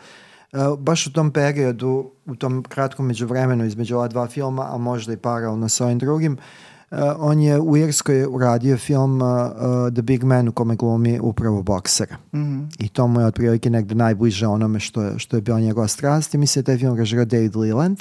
Uh, 0.52 0.78
baš 0.78 1.06
u 1.06 1.12
tom 1.12 1.30
periodu, 1.30 2.11
u 2.26 2.37
tom 2.37 2.62
kratkom 2.62 3.06
međuvremenu 3.06 3.64
između 3.64 3.97
ova 3.97 4.09
dva 4.09 4.26
filma, 4.26 4.75
a 4.75 4.78
možda 4.78 5.12
i 5.12 5.16
paralelno 5.16 5.68
sa 5.68 5.85
ovim 5.85 5.99
drugim, 5.99 6.32
Uh, 6.32 6.69
on 7.18 7.40
je 7.40 7.61
u 7.61 7.76
Irskoj 7.76 8.26
uradio 8.26 8.76
film 8.76 9.23
uh, 9.23 9.28
uh, 9.28 9.92
The 9.92 10.02
Big 10.02 10.25
Man 10.25 10.49
u 10.49 10.52
kome 10.52 10.76
glumi 10.76 11.20
upravo 11.23 11.62
boksera. 11.62 12.16
Mm 12.32 12.38
-hmm. 12.38 12.66
I 12.78 12.88
to 12.88 13.06
mu 13.06 13.20
je 13.20 13.26
otprilike 13.26 13.70
negde 13.70 13.94
najbliže 13.94 14.47
onome 14.47 14.80
što 14.80 15.02
je, 15.02 15.18
što 15.18 15.37
je 15.37 15.40
bio 15.40 15.61
njegova 15.61 15.88
strast. 15.88 16.35
I 16.35 16.38
mislim 16.38 16.64
da 16.64 16.73
je 16.73 16.76
taj 16.76 16.80
film 16.80 16.97
režirao 16.97 17.25
David 17.25 17.56
Leland, 17.56 17.99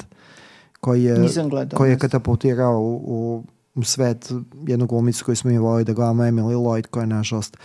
koji 0.79 1.03
je, 1.03 1.29
gledao, 1.49 1.77
koji 1.77 1.89
je 1.89 1.99
katapultirao 1.99 2.79
u, 2.79 2.95
u, 2.95 3.43
u 3.75 3.83
svet 3.83 4.31
jednu 4.67 4.85
glumicu 4.85 5.25
koju 5.25 5.35
smo 5.35 5.51
i 5.51 5.57
volili 5.57 5.83
da 5.83 5.93
gledamo 5.93 6.23
Emily 6.23 6.55
Lloyd, 6.55 6.87
koja 6.87 7.01
je 7.01 7.07
nažalost 7.07 7.57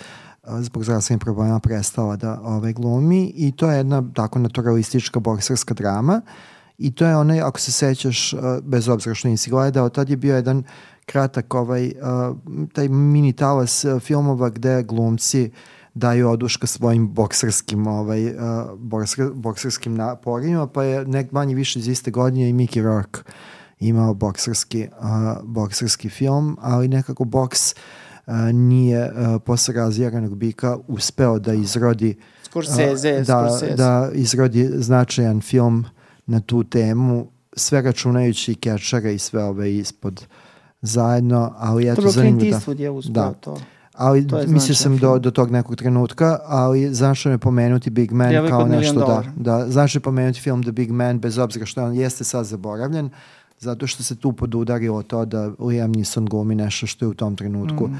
zbog 0.60 0.84
zdravstvenih 0.84 1.20
problema 1.20 1.60
prestala 1.60 2.16
da 2.16 2.40
ove 2.40 2.56
ovaj, 2.56 2.72
glumi 2.72 3.32
i 3.36 3.52
to 3.52 3.70
je 3.70 3.76
jedna 3.76 4.04
tako 4.14 4.38
naturalistička 4.38 5.20
bokserska 5.20 5.74
drama 5.74 6.20
i 6.78 6.94
to 6.94 7.06
je 7.06 7.16
onaj, 7.16 7.40
ako 7.40 7.60
se 7.60 7.72
sećaš, 7.72 8.34
bez 8.62 8.88
obzira 8.88 9.14
što 9.14 9.28
nisi 9.28 9.50
gledao, 9.50 9.88
tad 9.88 10.10
je 10.10 10.16
bio 10.16 10.36
jedan 10.36 10.58
uh, 10.58 10.64
kratak 11.06 11.54
ovaj, 11.54 11.86
uh, 11.86 12.36
taj 12.72 12.88
mini 12.88 13.32
talas 13.32 13.84
filmova 14.00 14.50
gde 14.50 14.82
glumci 14.82 15.50
daju 15.94 16.28
oduška 16.28 16.66
svojim 16.66 17.08
bokserskim 17.08 17.86
ovaj 17.86 18.26
uh, 18.26 18.34
bokser, 18.78 19.30
bokserskim 19.34 19.94
naporima 19.94 20.66
pa 20.66 20.84
je 20.84 21.04
nek 21.04 21.32
manje 21.32 21.54
više 21.54 21.78
iz 21.78 21.88
iste 21.88 22.10
godine 22.10 22.48
i 22.48 22.52
Mickey 22.52 22.82
Rourke 22.82 23.20
imao 23.80 24.14
bokserski 24.14 24.88
uh, 24.98 25.06
bokserski 25.42 26.08
film 26.08 26.56
ali 26.60 26.88
nekako 26.88 27.24
boks 27.24 27.74
uh, 28.26 28.34
nije 28.52 29.12
uh, 29.12 29.42
posle 29.44 29.74
razjeranog 29.74 30.36
bika 30.36 30.78
uspeo 30.88 31.38
da 31.38 31.54
izrodi 31.54 32.16
Scorsese, 32.42 33.12
uh, 33.20 33.26
da, 33.26 33.48
Scorsese. 33.48 33.74
da 33.76 34.10
izrodi 34.12 34.70
značajan 34.74 35.40
film 35.40 35.84
na 36.26 36.40
tu 36.40 36.64
temu 36.64 37.26
sve 37.56 37.82
računajući 37.82 38.52
i 38.52 38.54
kečara 38.54 39.10
i 39.10 39.18
sve 39.18 39.44
ove 39.44 39.74
ispod 39.74 40.26
uh, 40.28 40.43
zajedno, 40.84 41.54
ali 41.58 41.88
eto 41.88 42.10
zanimljivo. 42.10 42.40
Clint 42.40 42.54
Eastwood 42.54 42.80
je 42.80 42.90
uspeo 42.90 43.12
da. 43.12 43.32
to. 43.32 43.56
Ali 43.94 44.26
mislio 44.46 44.74
sam 44.74 44.98
do, 44.98 45.18
do 45.18 45.30
tog 45.30 45.50
nekog 45.50 45.76
trenutka, 45.76 46.38
ali 46.46 46.94
znaš 46.94 47.26
je 47.26 47.38
pomenuti 47.38 47.90
Big 47.90 48.12
Man 48.12 48.28
Djevoj 48.28 48.48
kao 48.48 48.66
nešto 48.66 49.00
da, 49.00 49.22
da, 49.36 49.70
znaš 49.70 49.94
je 49.94 50.00
pomenuti 50.00 50.40
film 50.40 50.62
The 50.62 50.72
Big 50.72 50.90
Man 50.90 51.18
bez 51.18 51.38
obzira 51.38 51.66
što 51.66 51.84
on 51.84 51.94
jeste 51.94 52.24
sad 52.24 52.46
zaboravljen, 52.46 53.10
zato 53.60 53.86
što 53.86 54.02
se 54.02 54.16
tu 54.16 54.32
podudarilo 54.32 55.02
to 55.02 55.24
da 55.24 55.50
Liam 55.58 55.92
Neeson 55.92 56.26
glumi 56.26 56.54
nešto 56.54 56.86
što 56.86 57.04
je 57.04 57.08
u 57.08 57.14
tom 57.14 57.36
trenutku 57.36 57.86
mm. 57.86 57.96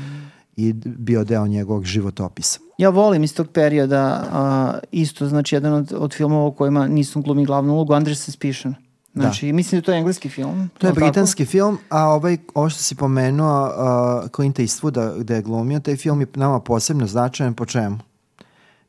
i 0.56 0.72
bio 0.84 1.24
deo 1.24 1.46
njegovog 1.46 1.84
životopisa. 1.84 2.60
Ja 2.78 2.88
volim 2.88 3.24
iz 3.24 3.34
tog 3.34 3.48
perioda 3.48 4.24
uh, 4.72 4.88
isto, 4.92 5.28
znači 5.28 5.56
jedan 5.56 5.72
od, 5.72 5.94
od 5.98 6.14
filmova 6.14 6.46
u 6.46 6.52
kojima 6.52 6.86
nisam 6.86 7.22
glumi 7.22 7.44
glavnu 7.44 7.72
ulogu, 7.72 7.94
Under 7.94 8.16
Suspicion. 8.16 8.74
Znači, 9.14 9.46
da. 9.46 9.52
mislim 9.52 9.80
da 9.80 9.84
to 9.84 9.92
je 9.92 9.98
engleski 9.98 10.28
film. 10.28 10.70
To 10.78 10.86
je 10.86 10.92
britanski 10.92 11.44
tako? 11.44 11.50
film, 11.50 11.78
a 11.88 12.08
ovaj, 12.08 12.38
ovo 12.54 12.70
što 12.70 12.82
si 12.82 12.94
pomenuo, 12.94 13.64
uh, 13.64 14.30
Clint 14.30 14.58
Eastwooda 14.58 15.18
gde 15.18 15.34
je 15.34 15.42
glumio, 15.42 15.80
taj 15.80 15.96
film 15.96 16.20
je 16.20 16.26
nama 16.34 16.60
posebno 16.60 17.06
značajan 17.06 17.54
po 17.54 17.66
čemu? 17.66 17.98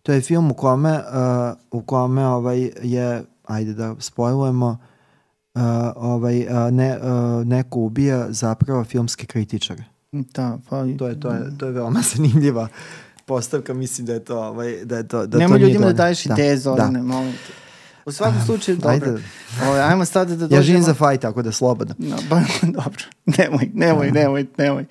To 0.03 0.11
je 0.11 0.21
film 0.21 0.51
u 0.51 0.53
kome, 0.53 0.91
uh, 0.91 1.57
u 1.71 1.81
kome 1.81 2.27
ovaj, 2.27 2.71
je, 2.83 3.23
ajde 3.45 3.73
da 3.73 3.95
spojujemo, 3.99 4.77
uh, 5.53 5.61
ovaj, 5.95 6.39
uh, 6.39 6.71
ne, 6.71 6.97
uh, 6.97 7.45
neko 7.45 7.79
ubija 7.79 8.25
zapravo 8.29 8.83
filmske 8.83 9.25
kritičare. 9.25 9.83
Da, 10.11 10.57
pa... 10.69 10.85
To 10.97 11.07
je, 11.07 11.19
to 11.19 11.31
je, 11.31 11.57
to 11.57 11.65
je 11.65 11.71
veoma 11.71 12.01
zanimljiva 12.15 12.67
postavka, 13.25 13.73
mislim 13.73 14.07
da 14.07 14.13
je 14.13 14.25
to, 14.25 14.39
ovaj, 14.39 14.85
da 14.85 14.97
je 14.97 15.07
to, 15.07 15.27
da 15.27 15.37
Nemo 15.37 15.53
to 15.53 15.61
ljudima 15.61 15.85
da 15.85 15.93
daješ 15.93 16.23
da. 16.23 16.33
ideje, 16.33 16.57
Zorane, 16.57 16.99
da. 16.99 17.05
molim 17.05 17.31
te. 17.31 17.64
U 18.05 18.11
svakom 18.11 18.41
slučaju, 18.45 18.77
dobro. 18.77 18.91
Ajde. 18.91 19.09
Ovo, 19.09 19.69
ovaj, 19.69 19.81
ajmo 19.81 20.05
sad 20.05 20.27
da 20.27 20.35
dođemo. 20.35 20.59
Ja 20.59 20.63
živim 20.63 20.83
za 20.83 20.93
fajt, 20.93 21.21
tako 21.21 21.41
da 21.41 21.51
slobodno. 21.51 21.95
No, 21.97 22.15
ba, 22.29 22.41
dobro. 22.83 23.03
Nemoj, 23.25 23.69
nemoj, 23.73 24.11
nemoj, 24.11 24.45
nemoj. 24.57 24.85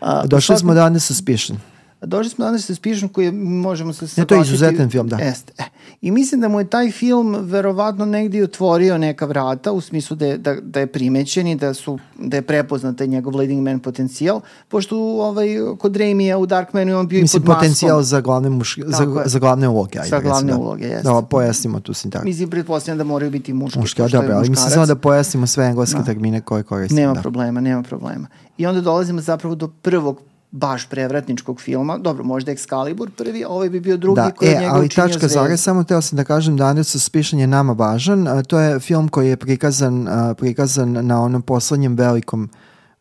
A, 0.00 0.26
Došli 0.26 0.46
svakom... 0.46 0.74
smo 0.74 0.86
Under 0.86 1.00
Suspicion. 1.00 1.58
Došli 2.00 2.30
smo 2.30 2.44
danas 2.44 2.66
sa 2.66 2.74
Spišom 2.74 3.08
koji 3.08 3.32
možemo 3.32 3.92
se 3.92 4.20
Ne, 4.20 4.26
to 4.26 4.34
je 4.34 4.40
izuzetan 4.40 4.90
film, 4.90 5.08
da. 5.08 5.16
Jeste. 5.16 5.52
E. 5.58 5.62
I 6.00 6.10
mislim 6.10 6.40
da 6.40 6.48
mu 6.48 6.60
je 6.60 6.70
taj 6.70 6.90
film 6.90 7.36
verovatno 7.40 8.04
negdje 8.04 8.44
otvorio 8.44 8.98
neka 8.98 9.26
vrata 9.26 9.72
u 9.72 9.80
smislu 9.80 10.16
da 10.16 10.26
je, 10.26 10.38
da, 10.38 10.54
da 10.60 10.80
je 10.80 10.86
primećen 10.86 11.46
i 11.46 11.56
da, 11.56 11.74
su, 11.74 11.98
da 12.18 12.36
je 12.36 12.42
prepoznat 12.42 12.96
taj 12.96 13.06
njegov 13.06 13.36
leading 13.36 13.62
man 13.62 13.80
potencijal, 13.80 14.40
pošto 14.68 14.96
ovaj, 14.98 15.48
kod 15.78 15.96
Raimija 15.96 16.38
u 16.38 16.46
Darkmanu 16.46 16.98
on 16.98 17.08
bio 17.08 17.22
mislim, 17.22 17.42
i 17.42 17.46
pod 17.46 17.54
potencijal 17.54 18.02
za 18.02 18.20
glavne, 18.20 18.50
muške, 18.50 18.82
za, 18.86 19.22
za 19.26 19.38
glavne 19.38 19.68
uloge. 19.68 19.98
Ajde, 19.98 20.10
za 20.10 20.20
glavne 20.20 20.52
da. 20.52 20.58
uloge, 20.58 20.84
jeste. 20.84 21.08
Da, 21.08 21.22
pojasnimo 21.22 21.80
tu 21.80 21.94
sintagmu. 21.94 22.28
Mislim, 22.28 22.50
pretpostavljam 22.50 22.98
da 22.98 23.04
moraju 23.04 23.30
biti. 23.30 23.52
Muške, 23.52 24.02
da, 24.02 24.08
dobro, 24.08 24.34
ali 24.34 24.50
mislim 24.50 24.70
samo 24.70 24.86
da 24.86 24.96
pojasnimo 24.96 25.46
sve 25.46 25.66
engleske 25.66 25.98
da. 25.98 26.04
termine 26.04 26.40
koje 26.40 26.62
koristimo. 26.62 27.00
Nema 27.00 27.14
da. 27.14 27.20
problema, 27.20 27.60
nema 27.60 27.82
problema. 27.82 28.26
I 28.58 28.66
onda 28.66 28.80
dolazimo 28.80 29.20
zapravo 29.20 29.54
do 29.54 29.68
prvog 29.68 30.20
baš 30.56 30.88
prevratničkog 30.88 31.60
filma. 31.60 31.98
Dobro, 31.98 32.24
možda 32.24 32.52
Excalibur 32.52 33.10
prvi, 33.10 33.44
a 33.44 33.48
ovaj 33.48 33.70
bi 33.70 33.80
bio 33.80 33.96
drugi 33.96 34.16
da, 34.16 34.30
koji 34.30 34.48
e, 34.48 34.52
je 34.52 34.60
njega 34.60 34.72
ali 34.72 34.88
tačka 34.88 35.28
zore, 35.28 35.56
samo 35.56 35.84
teo 35.84 36.02
sam 36.02 36.16
da 36.16 36.24
kažem 36.24 36.56
da 36.56 36.66
Under 36.70 36.84
Suspicion 36.84 37.40
je 37.40 37.46
nama 37.46 37.72
važan. 37.72 38.28
A, 38.28 38.42
to 38.42 38.58
je 38.58 38.80
film 38.80 39.08
koji 39.08 39.28
je 39.28 39.36
prikazan, 39.36 40.08
a, 40.08 40.34
prikazan 40.34 41.06
na 41.06 41.22
onom 41.22 41.42
poslednjem 41.42 41.96
velikom 41.96 42.48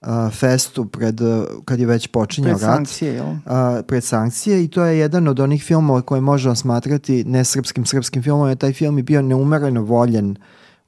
a, 0.01 0.29
festu 0.29 0.85
pred, 0.85 1.21
kad 1.65 1.79
je 1.79 1.85
već 1.85 2.07
počinjao 2.07 2.51
rat. 2.51 2.59
Pred 2.59 2.75
sankcije, 2.75 3.13
jel? 3.13 3.25
A, 3.45 3.81
pred 3.87 4.03
sankcije 4.03 4.63
i 4.63 4.67
to 4.67 4.83
je 4.83 4.99
jedan 4.99 5.27
od 5.27 5.39
onih 5.39 5.63
filmova 5.63 6.01
koje 6.01 6.21
možemo 6.21 6.55
smatrati 6.55 7.23
nesrpskim 7.23 7.85
srpskim 7.85 8.23
filmom. 8.23 8.55
Taj 8.55 8.73
film 8.73 8.97
je 8.97 9.03
bio 9.03 9.21
neumereno 9.21 9.81
voljen 9.81 10.35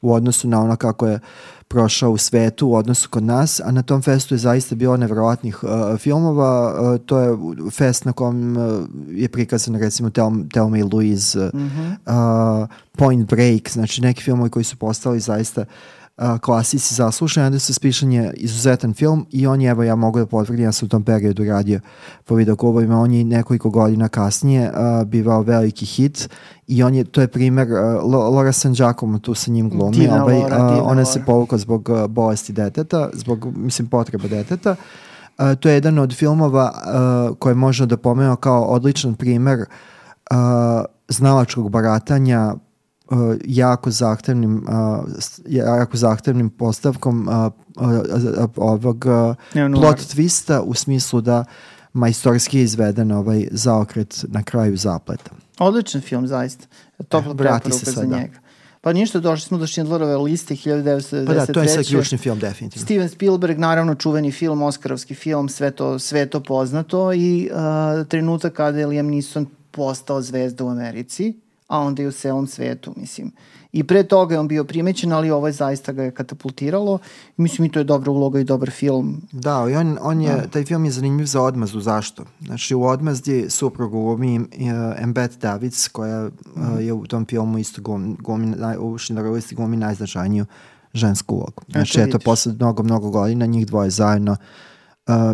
u 0.02 0.14
odnosu 0.14 0.48
na 0.48 0.62
ono 0.62 0.76
kako 0.76 1.08
je 1.08 1.16
uh, 1.16 1.22
prošao 1.68 2.12
u 2.12 2.18
svetu 2.18 2.68
u 2.68 2.76
odnosu 2.76 3.10
kod 3.10 3.24
nas, 3.24 3.62
a 3.66 3.72
na 3.72 3.82
tom 3.82 4.02
festu 4.02 4.34
je 4.34 4.38
zaista 4.38 4.76
bilo 4.76 4.98
nevrovatnih 4.98 5.64
uh, 5.64 5.98
filmova. 5.98 6.82
Uh, 6.82 7.00
to 7.06 7.20
je 7.20 7.38
fest 7.72 8.06
na 8.06 8.12
kom 8.12 8.58
uh, 8.58 8.88
je 9.10 9.30
prikazan 9.30 9.76
recimo 9.76 10.10
Thelma 10.54 10.78
i 10.78 10.84
Louise, 10.84 11.50
mm 11.54 11.60
-hmm. 11.60 12.62
uh, 12.62 12.68
Point 12.92 13.30
Break, 13.30 13.70
znači 13.70 14.02
neki 14.02 14.24
filmovi 14.24 14.50
koji 14.50 14.64
su 14.64 14.78
postali 14.78 15.20
zaista 15.20 15.62
uh, 15.62 15.68
klasici 16.42 16.96
zaslušani, 16.96 17.46
Anderson 17.46 17.66
Suspicion 17.66 18.12
je 18.12 18.34
izuzetan 18.34 18.94
film 18.94 19.26
i 19.32 19.48
on 19.48 19.62
je, 19.62 19.70
evo 19.70 19.84
ja 19.84 19.96
mogu 19.96 20.20
da 20.20 20.26
potvrdim, 20.26 20.66
ja 20.66 20.72
sam 20.72 20.86
u 20.86 20.90
tom 20.90 21.04
periodu 21.04 21.44
radio 21.44 21.80
po 22.26 22.36
videoklubovima, 22.36 23.00
on 23.00 23.14
je 23.14 23.24
nekoliko 23.24 23.70
godina 23.70 24.08
kasnije 24.08 24.72
uh, 24.72 25.08
bivao 25.08 25.42
veliki 25.42 25.86
hit 25.86 26.30
i 26.68 26.84
on 26.84 26.96
je, 26.96 27.04
to 27.04 27.22
je 27.22 27.28
primer, 27.28 27.68
uh, 27.72 28.14
Laura 28.14 28.52
San 28.52 28.74
Giacomo 28.74 29.20
tu 29.20 29.34
sa 29.34 29.52
njim 29.52 29.70
glumi, 29.70 29.98
Divna 29.98 30.24
ovaj, 30.24 30.36
Laura, 30.36 30.58
divna 30.58 30.84
ona 30.84 31.06
se 31.06 31.20
Laura. 31.20 31.26
povukla 31.26 31.58
zbog 31.58 31.90
uh, 31.90 32.08
bolesti 32.08 32.54
deteta, 32.54 33.10
zbog, 33.14 33.58
mislim, 33.58 33.88
potreba 33.88 34.28
deteta. 34.28 34.76
Uh, 35.38 35.46
to 35.60 35.70
je 35.70 35.76
jedan 35.76 36.00
od 36.00 36.16
filmova 36.16 36.72
uh, 37.30 37.38
koje 37.38 37.56
možemo 37.56 37.88
da 37.88 37.98
pomenemo 37.98 38.36
kao 38.36 38.64
odličan 38.64 39.16
primer 39.16 39.60
uh, 39.60 40.38
znalačkog 41.08 41.70
baratanja 41.70 42.54
uh, 42.54 42.67
jako 43.46 43.92
zahtevnim 43.92 44.58
uh, 44.58 45.06
jako 45.46 45.98
zahtevnim 45.98 46.50
postavkom 46.50 47.28
uh, 47.28 47.34
uh, 47.36 47.92
uh, 48.38 48.50
ovog 48.56 49.06
uh, 49.06 49.36
plot 49.74 49.98
twista 49.98 50.60
u 50.60 50.74
smislu 50.74 51.22
da 51.22 51.46
majstorski 51.94 52.58
je 52.58 52.64
izveden 52.64 53.12
ovaj 53.12 53.48
zaokret 53.52 54.26
na 54.28 54.44
kraju 54.44 54.78
zapleta. 54.78 55.32
Odličan 55.60 56.02
film, 56.02 56.28
zaista. 56.28 56.66
Topla 57.10 57.34
E, 57.34 57.38
preporuka 57.38 57.72
se 57.72 57.86
za 57.86 57.92
sad, 57.92 58.10
da. 58.10 58.18
njega. 58.18 58.40
Pa 58.82 58.94
ništa, 58.94 59.20
došli 59.20 59.48
smo 59.48 59.58
do 59.58 59.68
Schindlerove 59.68 60.18
liste 60.18 60.54
1993. 60.56 61.26
Pa 61.26 61.34
da, 61.34 61.46
to 61.46 61.62
je 61.62 61.68
sad 61.68 61.88
ključni 61.88 62.18
film 62.18 62.40
definitivno. 62.40 62.86
Steven 62.86 63.10
Spielberg, 63.10 63.60
naravno 63.60 63.96
čuveni 63.96 64.32
film, 64.32 64.62
Oskarovski 64.62 65.16
film, 65.16 65.50
sve 65.50 65.72
to, 65.72 66.00
sve 66.00 66.26
to 66.26 66.40
poznato 66.44 67.14
i 67.14 67.50
uh, 67.52 68.08
trenutak 68.08 68.54
kada 68.54 68.80
je 68.80 68.88
Liam 68.88 69.08
Neeson 69.08 69.46
postao 69.72 70.22
zvezda 70.22 70.64
u 70.64 70.70
Americi, 70.70 71.40
a 71.68 71.80
onda 71.80 72.04
i 72.04 72.08
u 72.08 72.12
celom 72.12 72.48
svetu, 72.48 72.94
mislim. 72.96 73.32
I 73.72 73.84
pre 73.84 74.04
toga 74.04 74.36
je 74.36 74.40
on 74.40 74.48
bio 74.48 74.64
primećen, 74.64 75.14
ali 75.14 75.32
ovo 75.32 75.48
je 75.48 75.54
zaista 75.54 75.92
ga 75.92 76.04
je 76.04 76.12
katapultiralo. 76.12 77.00
Mislim 77.38 77.66
i 77.66 77.72
to 77.72 77.80
je 77.80 77.84
dobra 77.84 78.12
uloga 78.12 78.40
i 78.40 78.44
dobar 78.44 78.72
film. 78.72 79.22
Da, 79.32 79.68
i 79.72 79.76
on, 79.76 79.98
on 80.02 80.22
je, 80.22 80.48
taj 80.52 80.66
film 80.66 80.86
je 80.86 80.92
zanimljiv 80.92 81.26
za 81.26 81.42
odmazdu. 81.42 81.80
Zašto? 81.80 82.24
Znači, 82.42 82.76
u 82.76 82.84
odmazdi 82.84 83.46
suprug 83.50 83.92
glumi 83.92 84.40
uh, 84.40 84.46
Embet 84.98 85.38
Davids, 85.42 85.88
koja 85.88 86.26
uh, 86.26 86.32
je 86.80 86.94
u 86.94 87.06
tom 87.06 87.26
filmu 87.26 87.58
isto 87.58 87.82
glumi, 87.82 88.16
glumi 88.20 88.56
u 88.80 89.32
listi 89.32 89.56
glumi 89.56 89.78
najznačajniju 89.78 90.46
žensku 90.94 91.36
ulogu. 91.36 91.64
Znači, 91.70 92.02
eto, 92.02 92.20
posle 92.20 92.54
mnogo, 92.54 92.84
mnogo 92.84 93.10
godina, 93.10 93.46
njih 93.46 93.68
dvoje 93.68 93.90
zajedno, 93.90 94.32
uh, 94.32 94.38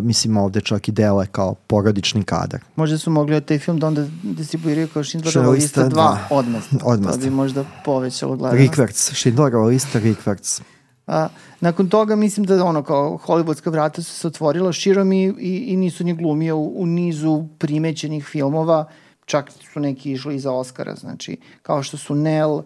mislim, 0.02 0.36
ovde 0.36 0.60
čak 0.60 0.88
i 0.88 0.92
dele 0.92 1.26
kao 1.26 1.54
porodični 1.54 2.22
kadar. 2.22 2.60
Možda 2.76 2.98
su 2.98 3.10
mogli 3.10 3.36
od 3.36 3.44
taj 3.44 3.58
film 3.58 3.78
da 3.78 3.86
onda 3.86 4.06
distribuiraju 4.22 4.88
kao 4.88 5.04
Schindlerova 5.04 5.50
lista 5.50 5.80
lista 5.80 5.84
2 5.84 5.88
dva. 5.88 6.18
odmazda. 6.30 6.78
Odmazda. 6.92 7.20
To 7.20 7.24
bi 7.24 7.30
možda 7.30 7.64
povećalo 7.84 8.36
gledanost. 8.36 8.62
Rikverc, 8.62 8.96
Schindlerova 8.96 9.66
lista 9.66 9.98
Rikverc. 9.98 10.60
A, 11.06 11.28
nakon 11.60 11.88
toga 11.88 12.16
mislim 12.16 12.46
da 12.46 12.64
ono 12.64 12.82
kao 12.82 13.18
hollywoodska 13.26 13.70
vrata 13.70 14.02
su 14.02 14.12
se 14.12 14.26
otvorila 14.26 14.72
širom 14.72 15.12
i, 15.12 15.24
i, 15.38 15.56
i 15.66 15.76
nisu 15.76 16.04
ni 16.04 16.14
glumio 16.14 16.56
u, 16.56 16.82
u 16.82 16.86
nizu 16.86 17.44
primećenih 17.58 18.24
filmova, 18.24 18.88
čak 19.24 19.50
su 19.72 19.80
neki 19.80 20.12
išli 20.12 20.38
za 20.38 20.52
Oscara, 20.52 20.94
znači 20.94 21.36
kao 21.62 21.82
što 21.82 21.96
su 21.96 22.14
Nell, 22.14 22.52
uh, 22.54 22.64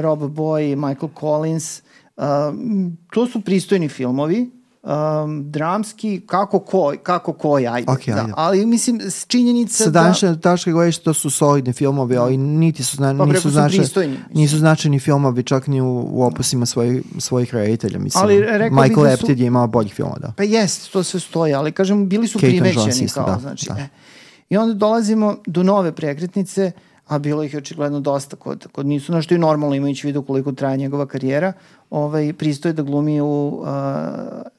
Rob 0.00 0.20
Boy, 0.20 0.76
Michael 0.88 1.10
Collins, 1.20 1.82
uh, 2.16 2.24
to 3.12 3.26
su 3.26 3.40
pristojni 3.40 3.88
filmovi, 3.88 4.50
um, 4.84 5.50
dramski, 5.50 6.20
kako 6.26 6.58
ko, 6.58 6.92
kako 7.02 7.32
koji, 7.32 7.66
ajde. 7.66 7.92
Ok, 7.92 8.06
da. 8.06 8.20
ajde. 8.20 8.32
Ali 8.36 8.66
mislim, 8.66 9.00
činjenica 9.26 9.84
Sa 9.84 9.90
da... 9.90 10.00
današnje 10.00 10.40
tačke 10.40 10.72
gledaš 10.72 10.98
to 10.98 11.14
su 11.14 11.30
solidni 11.30 11.72
filmovi, 11.72 12.16
ali 12.16 12.36
niti 12.36 12.84
su, 12.84 12.96
zna, 12.96 13.14
Pa 13.18 13.24
nisu, 13.26 13.40
su 13.40 13.50
značaj, 13.50 13.84
nisu 14.34 14.58
značajni 14.58 14.98
filmovi 14.98 15.42
čak 15.42 15.66
ni 15.66 15.80
u, 15.80 16.08
u 16.12 16.22
opusima 16.22 16.66
svojih, 16.66 17.02
svojih 17.18 17.54
reditelja. 17.54 17.98
Mislim. 17.98 18.24
Ali 18.24 18.38
bih 18.38 18.72
Michael 18.72 19.04
da 19.04 19.16
su- 19.16 19.24
Apted 19.24 19.40
je 19.40 19.46
imao 19.46 19.66
boljih 19.66 19.94
filmova, 19.94 20.18
da. 20.18 20.32
Pa 20.36 20.42
jest, 20.42 20.92
to 20.92 21.02
sve 21.02 21.20
stoji, 21.20 21.54
ali 21.54 21.72
kažem, 21.72 22.08
bili 22.08 22.28
su 22.28 22.38
Jones 22.42 22.60
primećeni 22.60 23.04
isto, 23.04 23.24
kao, 23.24 23.34
da, 23.34 23.40
znači, 23.40 23.66
da. 23.68 23.74
E. 23.78 23.88
I 24.50 24.56
onda 24.56 24.74
dolazimo 24.74 25.36
do 25.46 25.62
nove 25.62 25.92
prekretnice, 25.92 26.72
a 27.06 27.18
bilo 27.18 27.42
ih 27.42 27.52
je 27.52 27.58
očigledno 27.58 28.00
dosta 28.00 28.36
kod, 28.36 28.66
kod 28.72 28.86
nisu, 28.86 29.12
na 29.12 29.22
što 29.22 29.34
i 29.34 29.38
normalno 29.38 29.74
imajući 29.74 30.06
vidu 30.06 30.22
koliko 30.22 30.52
traje 30.52 30.76
njegova 30.76 31.06
karijera, 31.06 31.52
ovaj, 31.90 32.32
pristoje 32.32 32.72
da 32.72 32.82
glumi 32.82 33.20
u 33.20 33.26
uh, 33.52 33.66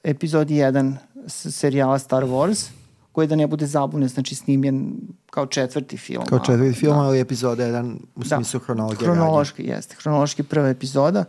epizodi 0.04 0.54
1 0.56 0.94
s- 1.28 1.52
serijala 1.52 2.00
Star 2.00 2.24
Wars, 2.24 2.70
koji 3.12 3.28
da 3.28 3.36
ne 3.36 3.48
bude 3.48 3.66
zabune, 3.66 4.08
znači 4.08 4.36
snimljen 4.36 4.94
kao 5.26 5.46
četvrti 5.46 5.98
film. 5.98 6.26
Kao 6.26 6.40
četvrti 6.40 6.74
film, 6.74 6.94
da. 6.94 7.00
ali 7.00 7.20
epizoda 7.20 7.64
jedan 7.64 7.86
u 8.16 8.20
Da. 8.20 8.36
smislu 8.36 8.60
hronologije 8.60 9.08
radnje. 9.08 9.16
Hronološki, 9.16 9.64
jeste. 9.64 9.96
Hronološki 9.96 10.44
prva 10.44 10.70
epizoda. 10.70 11.24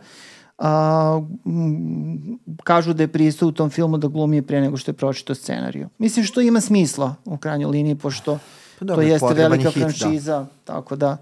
A, 0.57 1.21
m, 1.45 2.17
kažu 2.63 2.93
da 2.93 3.03
je 3.03 3.07
pristao 3.07 3.47
u 3.47 3.51
tom 3.51 3.69
filmu 3.69 3.97
da 3.97 4.07
glumi 4.07 4.41
pre 4.41 4.61
nego 4.61 4.77
što 4.77 4.91
je 4.91 4.95
pročitao 4.95 5.35
scenariju. 5.35 5.89
Mislim 5.97 6.25
što 6.25 6.41
ima 6.41 6.61
smisla 6.61 7.15
u 7.25 7.37
krajnjoj 7.37 7.69
liniji, 7.69 7.95
pošto 7.95 8.39
Pa 8.79 8.85
to 8.85 8.85
dobro, 8.85 9.05
jeste 9.05 9.27
potreban 9.27 9.43
je 9.43 9.49
velika 9.49 9.69
hit, 9.69 9.83
da. 9.83 9.89
franšiza, 9.89 10.45
tako 10.63 10.95
da 10.95 11.17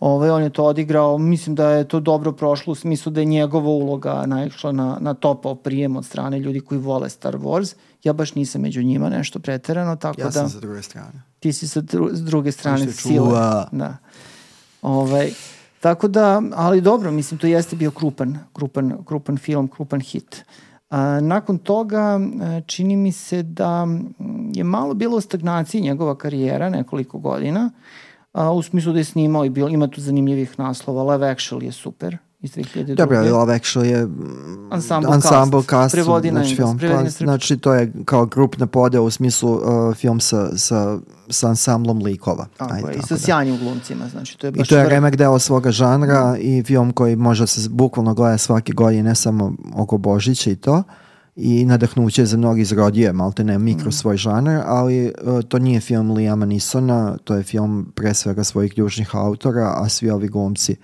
ovaj, 0.00 0.30
on 0.30 0.42
je 0.42 0.50
to 0.50 0.64
odigrao. 0.64 1.18
Mislim 1.18 1.54
da 1.54 1.70
je 1.70 1.88
to 1.88 2.00
dobro 2.00 2.32
prošlo 2.32 2.72
u 2.72 2.74
smislu 2.74 3.12
da 3.12 3.20
je 3.20 3.24
njegova 3.24 3.68
uloga 3.68 4.26
naišla 4.26 4.72
na, 4.72 4.98
na 5.00 5.14
topao 5.14 5.54
prijem 5.54 5.96
od 5.96 6.04
strane 6.04 6.38
ljudi 6.38 6.60
koji 6.60 6.80
vole 6.80 7.10
Star 7.10 7.36
Wars. 7.36 7.74
Ja 8.04 8.12
baš 8.12 8.34
nisam 8.34 8.62
među 8.62 8.82
njima 8.82 9.08
nešto 9.08 9.38
preterano, 9.38 9.96
tako 9.96 10.20
Ja 10.20 10.24
da 10.24 10.32
sam 10.32 10.48
sa 10.48 10.60
druge 10.60 10.82
strane. 10.82 11.22
ti 11.40 11.52
si 11.52 11.68
sa 11.68 11.80
dru, 11.80 12.08
s 12.12 12.20
druge 12.20 12.52
strane 12.52 12.86
se 12.86 12.92
sile. 12.92 13.28
Da. 13.72 13.96
Ovaj, 14.82 15.30
tako 15.80 16.08
da, 16.08 16.42
ali 16.54 16.80
dobro, 16.80 17.10
mislim, 17.10 17.38
to 17.38 17.46
jeste 17.46 17.76
bio 17.76 17.90
krupan, 17.90 18.38
krupan, 18.52 19.04
krupan 19.04 19.36
film, 19.36 19.68
krupan 19.68 20.00
hit. 20.00 20.44
A, 20.90 21.20
nakon 21.20 21.58
toga, 21.58 22.20
e, 22.20 22.62
čini 22.66 22.96
mi 22.96 23.12
se 23.12 23.42
da 23.42 23.86
je 24.54 24.64
malo 24.64 24.94
bilo 24.94 25.16
u 25.16 25.20
stagnaciji 25.20 25.80
njegova 25.80 26.18
karijera, 26.18 26.70
nekoliko 26.70 27.18
godina, 27.18 27.70
a, 28.32 28.52
u 28.52 28.62
smislu 28.62 28.92
da 28.92 28.98
je 28.98 29.04
snimao 29.04 29.44
i 29.44 29.50
bil, 29.50 29.68
ima 29.68 29.86
tu 29.86 30.00
zanimljivih 30.00 30.58
naslova. 30.58 31.02
Love 31.02 31.26
Actually 31.26 31.64
je 31.64 31.72
super, 31.72 32.16
iz 32.42 32.50
2002. 32.50 32.94
Dobro, 32.94 33.18
ali 33.18 33.30
Love 33.30 33.54
Actually 33.54 33.84
je 33.84 34.06
mm, 34.06 34.72
Ensemble 34.72 35.14
ensemble 35.14 35.60
cast. 35.60 35.70
cast, 35.70 35.94
Prevodi 35.94 36.30
na 36.30 36.40
znači, 36.40 36.56
film. 36.56 36.78
Pa, 36.78 37.02
na 37.02 37.10
znači, 37.10 37.56
to 37.56 37.74
je 37.74 37.92
kao 38.04 38.26
grupna 38.26 38.66
podela 38.66 39.04
u 39.04 39.10
smislu 39.10 39.52
uh, 39.52 39.94
film 39.94 40.20
sa, 40.20 40.56
sa, 40.58 40.98
sa 41.28 41.48
ansamblom 41.48 41.98
likova. 42.02 42.46
Tako 42.56 42.74
Ajde, 42.74 42.88
je, 42.88 42.92
i 42.92 42.96
tako 42.96 43.08
sa 43.08 43.14
da. 43.14 43.20
sjajnim 43.20 43.58
glumcima, 43.58 44.08
znači 44.08 44.38
to 44.38 44.46
je 44.46 44.48
I 44.48 44.52
baš 44.52 44.68
to 44.68 44.76
je 44.76 44.88
remek 44.88 45.16
deo 45.16 45.38
svoga 45.38 45.70
žanra 45.70 46.36
i 46.38 46.62
film 46.62 46.92
koji 46.92 47.16
može 47.16 47.46
se 47.46 47.68
bukvalno 47.68 48.14
gleda 48.14 48.38
svake 48.38 48.72
godine, 48.72 49.02
ne 49.02 49.14
samo 49.14 49.52
oko 49.76 49.98
Božića 49.98 50.50
i 50.50 50.56
to. 50.56 50.82
I 51.36 51.64
nadahnuće 51.64 52.26
za 52.26 52.36
mnogi 52.36 52.60
izrodio 52.60 53.12
malte 53.12 53.44
ne 53.44 53.58
mikro 53.58 53.82
Mhm. 53.86 53.90
svoj 53.90 54.16
žanar, 54.16 54.62
ali 54.66 55.12
uh, 55.22 55.42
to 55.48 55.58
nije 55.58 55.80
film 55.80 56.10
Liama 56.10 56.46
Nisona, 56.46 57.16
to 57.24 57.34
je 57.34 57.42
film 57.42 57.92
pre 57.94 58.14
svega 58.14 58.44
svojih 58.44 58.72
ključnih 58.72 59.14
autora, 59.16 59.74
a 59.76 59.88
svi 59.88 60.10
ovi 60.10 60.28
glumci 60.28 60.76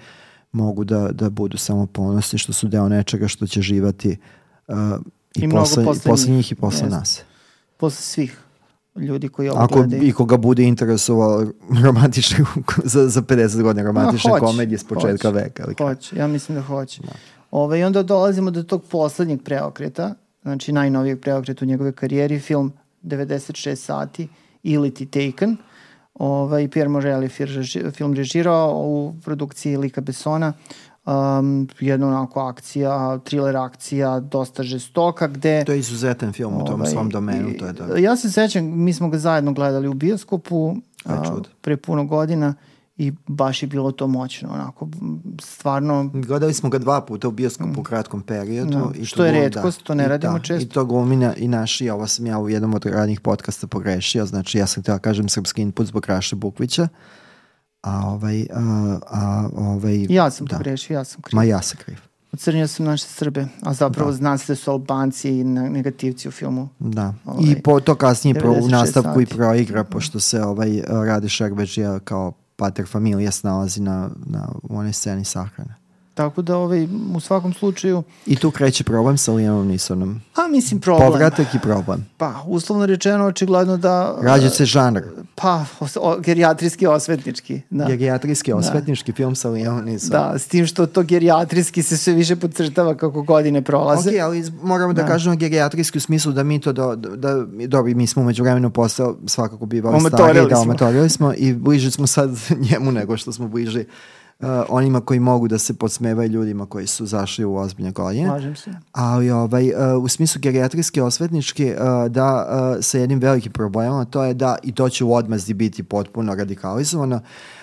mogu 0.56 0.84
da, 0.84 1.08
da 1.12 1.30
budu 1.30 1.58
samo 1.58 1.86
ponosni 1.86 2.38
što 2.38 2.52
su 2.52 2.68
deo 2.68 2.88
nečega 2.88 3.28
što 3.28 3.46
će 3.46 3.62
živati 3.62 4.16
uh, 4.68 4.76
i, 5.34 5.44
I 5.44 5.50
posle, 5.50 5.84
posle 5.84 6.10
posle 6.10 6.32
njih. 6.32 6.52
i 6.52 6.54
posle 6.54 6.86
Jeste. 6.86 6.96
nas. 6.96 7.22
Posle 7.76 8.02
svih 8.02 8.38
ljudi 8.96 9.28
koji 9.28 9.48
ovo 9.48 9.58
Ako 9.60 9.74
gledaju. 9.74 10.02
i 10.02 10.12
koga 10.12 10.36
bude 10.36 10.62
interesovao 10.62 11.44
romantične, 11.84 12.44
za, 12.84 13.08
za 13.08 13.22
50 13.22 13.62
godina 13.62 13.86
romantične 13.86 14.30
hoće, 14.30 14.44
komedije 14.44 14.78
s 14.78 14.84
početka 14.84 15.30
hoće, 15.30 15.42
veka. 15.44 15.64
Ali? 15.66 15.74
Hoće, 15.78 16.16
ja 16.16 16.26
mislim 16.26 16.58
da 16.58 16.62
hoće. 16.62 17.02
Da. 17.02 17.12
Ove, 17.50 17.80
I 17.80 17.84
onda 17.84 18.02
dolazimo 18.02 18.50
do 18.50 18.62
tog 18.62 18.84
poslednjeg 18.84 19.42
preokreta, 19.42 20.14
znači 20.42 20.72
najnovijeg 20.72 21.20
preokreta 21.20 21.64
u 21.64 21.68
njegove 21.68 21.92
karijeri, 21.92 22.38
film 22.38 22.72
96 23.02 23.74
sati 23.74 24.28
ili 24.62 24.94
Ti 24.94 25.06
Taken. 25.06 25.56
Ovaj, 26.18 26.68
Pierre 26.68 26.88
Morel 26.88 27.22
je 27.22 27.28
fir- 27.28 27.58
reži- 27.58 27.92
film 27.92 28.14
režirao 28.14 28.72
u 28.76 29.14
produkciji 29.24 29.76
Lika 29.76 30.00
Bessona. 30.00 30.52
Um, 31.06 31.68
jedna 31.80 32.06
onako 32.08 32.40
akcija, 32.40 33.18
thriller 33.18 33.56
akcija, 33.56 34.20
dosta 34.20 34.62
žestoka, 34.62 35.26
gde... 35.26 35.64
To 35.64 35.72
je 35.72 35.78
izuzetan 35.78 36.32
film 36.32 36.56
u 36.56 36.64
tom 36.64 36.74
Ovaj, 36.74 36.90
svom 36.90 37.10
domenu, 37.10 37.48
to 37.58 37.66
je 37.66 37.72
da. 37.72 37.98
Ja 37.98 38.16
se 38.16 38.30
sećam, 38.30 38.84
mi 38.84 38.92
smo 38.92 39.08
ga 39.08 39.18
zajedno 39.18 39.52
gledali 39.52 39.88
u 39.88 39.94
bioskopu 39.94 40.74
Aj, 41.04 41.16
a, 41.16 41.36
pre 41.60 41.76
puno 41.76 42.04
godina 42.04 42.54
i 42.98 43.12
baš 43.26 43.62
je 43.62 43.66
bilo 43.66 43.92
to 43.92 44.06
moćno, 44.06 44.48
onako, 44.52 44.88
stvarno, 45.40 46.10
Gledali 46.14 46.54
smo 46.54 46.68
ga 46.70 46.78
dva 46.78 47.00
puta 47.00 47.28
u 47.28 47.30
bioskopu 47.30 47.80
u 47.80 47.82
kratkom 47.82 48.22
periodu. 48.22 48.78
Mm. 48.78 48.92
Da, 48.92 48.98
i 48.98 49.04
što 49.04 49.16
to 49.16 49.24
je 49.24 49.32
glum- 49.32 49.40
retkost, 49.42 49.82
to 49.82 49.94
ne 49.94 50.04
I 50.04 50.08
radimo 50.08 50.32
da, 50.32 50.44
često. 50.44 50.64
I 50.64 50.68
to 50.68 50.84
glumina 50.84 51.34
i 51.34 51.48
naši, 51.48 51.90
ovo 51.90 52.06
sam 52.06 52.26
ja 52.26 52.38
u 52.38 52.48
jednom 52.48 52.74
od 52.74 52.86
radnjih 52.86 53.20
podcasta 53.20 53.66
pogrešio, 53.66 54.26
znači 54.26 54.58
ja 54.58 54.66
sam 54.66 54.82
htio 54.82 54.94
da 54.94 54.98
kažem 54.98 55.28
srpski 55.28 55.62
input 55.62 55.86
zbog 55.86 56.06
Raše 56.06 56.36
Bukvića, 56.36 56.88
a 57.82 58.08
ovaj, 58.08 58.46
a, 58.54 58.98
a 59.06 59.48
ovaj, 59.56 60.06
ja 60.08 60.30
sam 60.30 60.46
da. 60.46 60.56
pogrešio, 60.56 60.94
ja 60.94 61.04
sam 61.04 61.22
kriv. 61.22 61.36
Ma 61.36 61.44
ja 61.44 61.62
sam 61.62 61.78
kriv. 61.84 61.96
Ocrnio 62.32 62.68
sam 62.68 62.86
naše 62.86 63.04
Srbe, 63.04 63.46
a 63.62 63.72
zapravo 63.74 64.10
da. 64.10 64.16
zna 64.16 64.38
se 64.38 64.52
da 64.52 64.56
su 64.56 64.70
Albanci 64.70 65.30
i 65.30 65.44
ne- 65.44 65.70
negativci 65.70 66.28
u 66.28 66.30
filmu. 66.30 66.68
Da. 66.78 67.14
Ovaj, 67.24 67.50
I 67.50 67.62
po 67.62 67.80
to 67.80 67.94
kasnije 67.94 68.34
pro, 68.34 68.50
u 68.50 68.54
96 68.54 68.70
nastavku 68.70 69.20
i 69.20 69.24
sati. 69.26 69.36
proigra, 69.36 69.84
pošto 69.84 70.20
se 70.20 70.42
ovaj 70.42 70.82
Rade 70.88 71.28
Šerbeđija 71.28 71.98
kao 71.98 72.32
pater 72.56 72.86
familija 72.86 73.32
snalazi 73.32 73.82
na, 73.82 74.10
na 74.26 74.48
onoj 74.70 74.92
sceni 74.92 75.24
sahrane. 75.24 75.74
Tako 76.16 76.42
da 76.42 76.56
ovaj, 76.56 76.88
u 77.14 77.20
svakom 77.20 77.52
slučaju... 77.52 78.02
I 78.26 78.36
tu 78.36 78.50
kreće 78.50 78.84
problem 78.84 79.18
sa 79.18 79.32
Liamom 79.32 79.66
Nisonom. 79.66 80.20
A 80.36 80.48
mislim 80.48 80.80
problem. 80.80 81.12
Povratak 81.12 81.54
i 81.54 81.58
problem. 81.58 82.06
Pa, 82.16 82.42
uslovno 82.46 82.86
rečeno, 82.86 83.24
očigledno 83.24 83.76
da... 83.76 84.18
Rađa 84.22 84.50
se 84.50 84.64
žanr. 84.64 85.02
Pa, 85.34 85.64
o, 86.00 86.16
gerijatrijski 86.18 86.86
osvetnički. 86.86 87.60
Da. 87.70 87.84
Gerijatrijski 87.84 88.50
da. 88.50 88.56
osvetnički 88.56 89.12
da. 89.12 89.16
film 89.16 89.34
sa 89.34 89.48
Liamom 89.48 89.84
Nisonom. 89.84 90.32
Da, 90.32 90.38
s 90.38 90.46
tim 90.46 90.66
što 90.66 90.86
to 90.86 91.02
gerijatrijski 91.02 91.82
se 91.82 91.96
sve 91.96 92.12
više 92.12 92.36
podcrtava 92.36 92.94
kako 92.94 93.22
godine 93.22 93.62
prolaze. 93.62 94.10
Ok, 94.10 94.16
ali 94.22 94.44
moramo 94.62 94.92
da, 94.92 95.02
da 95.02 95.08
kažemo 95.08 95.36
gerijatrijski 95.36 95.98
u 95.98 96.00
smislu 96.00 96.32
da 96.32 96.42
mi 96.42 96.60
to, 96.60 96.72
do, 96.72 96.96
da, 96.96 97.16
da 97.16 97.66
dobro, 97.66 97.94
mi 97.94 98.06
smo 98.06 98.22
umeđu 98.22 98.42
vremenu 98.42 98.70
postao 98.70 99.16
svakako 99.26 99.66
bivali 99.66 100.00
stari, 100.00 100.48
da 100.50 100.58
omatorili 100.58 101.10
smo 101.10 101.32
i 101.36 101.52
bliže 101.54 101.90
smo 101.90 102.06
sad 102.06 102.30
njemu 102.70 102.92
nego 102.92 103.16
što 103.16 103.32
smo 103.32 103.48
bliži 103.48 103.84
uh, 104.40 104.48
onima 104.68 105.00
koji 105.00 105.20
mogu 105.20 105.48
da 105.48 105.58
se 105.58 105.74
podsmevaju 105.74 106.30
ljudima 106.30 106.66
koji 106.66 106.86
su 106.86 107.06
zašli 107.06 107.44
u 107.44 107.56
ozbiljne 107.56 107.90
godine. 107.90 108.28
Slažem 108.28 108.56
se. 108.56 108.70
Ali 108.92 109.30
ovaj, 109.30 109.68
uh, 109.68 110.04
u 110.04 110.08
smislu 110.08 110.40
geriatrijske 110.40 111.02
osvetničke 111.02 111.76
uh, 111.78 112.12
da 112.12 112.46
uh, 112.48 112.84
sa 112.84 112.98
jednim 112.98 113.18
velikim 113.18 113.52
problemom, 113.52 114.06
to 114.06 114.24
je 114.24 114.34
da, 114.34 114.56
i 114.62 114.74
to 114.74 114.88
će 114.88 115.04
u 115.04 115.14
odmazdi 115.14 115.54
biti 115.54 115.82
potpuno 115.82 116.34
radikalizovano, 116.34 117.20